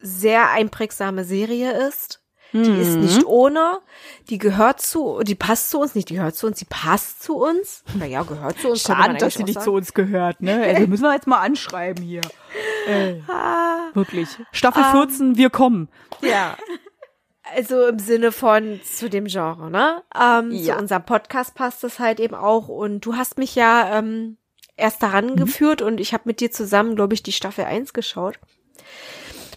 [0.00, 2.22] sehr einprägsame Serie ist.
[2.64, 3.00] Die ist Mhm.
[3.00, 3.78] nicht ohne,
[4.30, 7.36] die gehört zu, die passt zu uns, nicht die gehört zu uns, die passt zu
[7.36, 7.82] uns.
[7.94, 8.82] Naja, gehört zu uns.
[8.82, 10.62] Schade, dass sie nicht zu uns gehört, ne?
[10.62, 12.22] Also müssen wir jetzt mal anschreiben hier.
[12.88, 14.28] Äh, Ah, wirklich.
[14.52, 15.88] Staffel 14, wir kommen.
[16.22, 16.56] ja.
[17.54, 20.02] Also im Sinne von zu dem Genre, ne?
[20.20, 20.74] Ähm, Ja.
[20.76, 22.66] Zu unserem Podcast passt es halt eben auch.
[22.68, 24.36] Und du hast mich ja ähm,
[24.76, 25.36] erst daran Mhm.
[25.36, 28.38] geführt und ich habe mit dir zusammen, glaube ich, die Staffel 1 geschaut.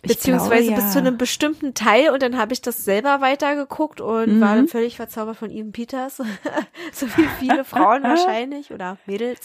[0.02, 0.92] Beziehungsweise glaube, bis ja.
[0.92, 4.42] zu einem bestimmten Teil und dann habe ich das selber weitergeguckt und Mhm.
[4.42, 6.18] war dann völlig verzaubert von Evan Peters.
[6.94, 9.42] so wie viele Frauen wahrscheinlich oder Mädels.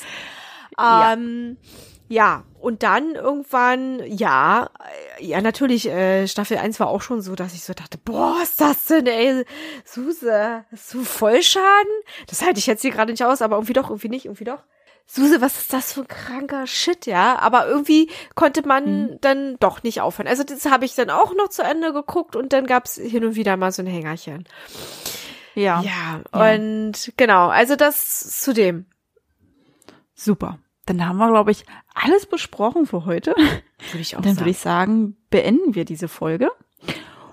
[0.78, 1.12] Ja.
[1.12, 1.56] Ähm,
[2.08, 4.68] ja, und dann irgendwann, ja,
[5.18, 8.60] ja, natürlich, äh, Staffel 1 war auch schon so, dass ich so dachte, boah, ist
[8.60, 9.44] das denn, ey,
[9.84, 11.90] Suse, hast du Vollschaden?
[12.26, 14.62] Das halte ich jetzt hier gerade nicht aus, aber irgendwie doch, irgendwie nicht, irgendwie doch.
[15.06, 17.38] Suse, was ist das für ein kranker Shit, ja?
[17.38, 20.26] Aber irgendwie konnte man dann doch nicht aufhören.
[20.28, 23.36] Also das habe ich dann auch noch zu Ende geguckt und dann gab's hin und
[23.36, 24.44] wieder mal so ein Hängerchen.
[25.54, 26.54] Ja, Ja, Ja.
[26.54, 28.86] und genau, also das zu dem.
[30.14, 30.58] super.
[30.86, 31.64] Dann haben wir, glaube ich,
[31.94, 33.34] alles besprochen für heute.
[33.36, 34.40] Würde ich auch Dann sagen.
[34.40, 36.50] würde ich sagen, beenden wir diese Folge.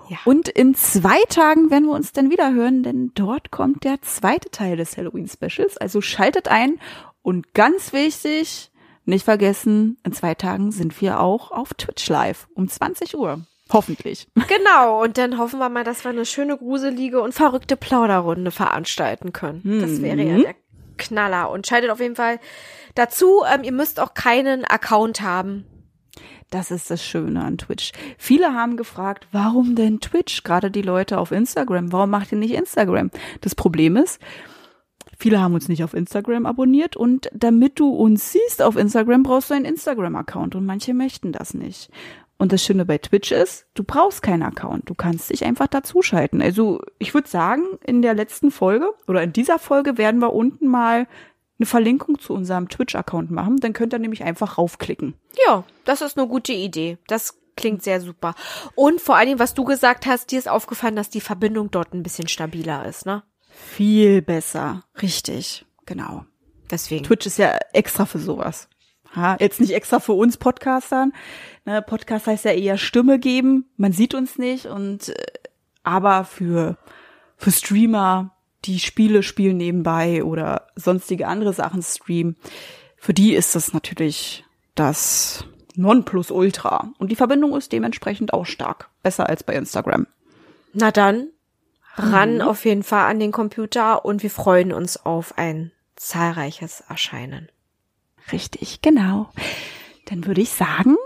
[0.08, 0.16] Ja.
[0.24, 4.50] Und in zwei Tagen werden wir uns dann wieder hören, denn dort kommt der zweite
[4.50, 5.76] Teil des Halloween Specials.
[5.76, 6.80] Also schaltet ein
[7.22, 8.70] und ganz wichtig,
[9.04, 13.40] nicht vergessen, in zwei Tagen sind wir auch auf Twitch live um 20 Uhr.
[13.72, 14.28] Hoffentlich.
[14.48, 19.32] Genau, und dann hoffen wir mal, dass wir eine schöne, gruselige und verrückte Plauderrunde veranstalten
[19.32, 19.80] können.
[19.80, 20.54] Das wäre ja der
[20.98, 21.50] Knaller.
[21.50, 22.38] Und schaltet auf jeden Fall
[22.94, 25.64] dazu, ähm, ihr müsst auch keinen Account haben.
[26.50, 27.92] Das ist das Schöne an Twitch.
[28.18, 30.42] Viele haben gefragt, warum denn Twitch?
[30.42, 31.92] Gerade die Leute auf Instagram.
[31.92, 33.10] Warum macht ihr nicht Instagram?
[33.40, 34.20] Das Problem ist,
[35.22, 39.50] viele haben uns nicht auf Instagram abonniert und damit du uns siehst auf Instagram, brauchst
[39.50, 41.90] du einen Instagram-Account und manche möchten das nicht.
[42.38, 44.90] Und das Schöne bei Twitch ist, du brauchst keinen Account.
[44.90, 46.42] Du kannst dich einfach dazuschalten.
[46.42, 50.66] Also ich würde sagen, in der letzten Folge oder in dieser Folge werden wir unten
[50.66, 51.06] mal
[51.60, 53.58] eine Verlinkung zu unserem Twitch-Account machen.
[53.58, 55.14] Dann könnt ihr nämlich einfach raufklicken.
[55.46, 56.98] Ja, das ist eine gute Idee.
[57.06, 58.34] Das klingt sehr super.
[58.74, 62.02] Und vor Dingen, was du gesagt hast, dir ist aufgefallen, dass die Verbindung dort ein
[62.02, 63.22] bisschen stabiler ist, ne?
[63.52, 64.84] Viel besser.
[65.00, 65.64] Richtig.
[65.86, 66.24] Genau.
[66.70, 67.04] Deswegen.
[67.04, 68.68] Twitch ist ja extra für sowas.
[69.14, 71.12] Ha, jetzt nicht extra für uns Podcastern.
[71.66, 73.66] Ne, Podcast heißt ja eher Stimme geben.
[73.76, 75.14] Man sieht uns nicht und äh,
[75.82, 76.78] aber für
[77.36, 82.36] für Streamer, die Spiele spielen nebenbei oder sonstige andere Sachen streamen,
[82.96, 84.44] für die ist das natürlich
[84.76, 86.92] das Nonplusultra.
[86.98, 88.90] Und die Verbindung ist dementsprechend auch stark.
[89.02, 90.06] Besser als bei Instagram.
[90.72, 91.30] Na dann,
[91.94, 97.50] ran auf jeden Fall an den Computer und wir freuen uns auf ein zahlreiches Erscheinen.
[98.30, 99.30] Richtig, genau.
[100.06, 100.96] Dann würde ich sagen,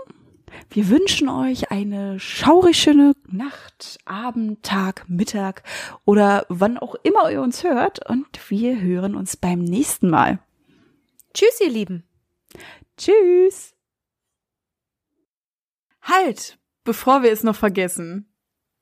[0.69, 5.63] wir wünschen euch eine schaurig schöne Nacht, Abend, Tag, Mittag
[6.05, 10.39] oder wann auch immer ihr uns hört und wir hören uns beim nächsten Mal.
[11.33, 12.03] Tschüss, ihr Lieben.
[12.97, 13.75] Tschüss.
[16.01, 18.27] Halt, bevor wir es noch vergessen.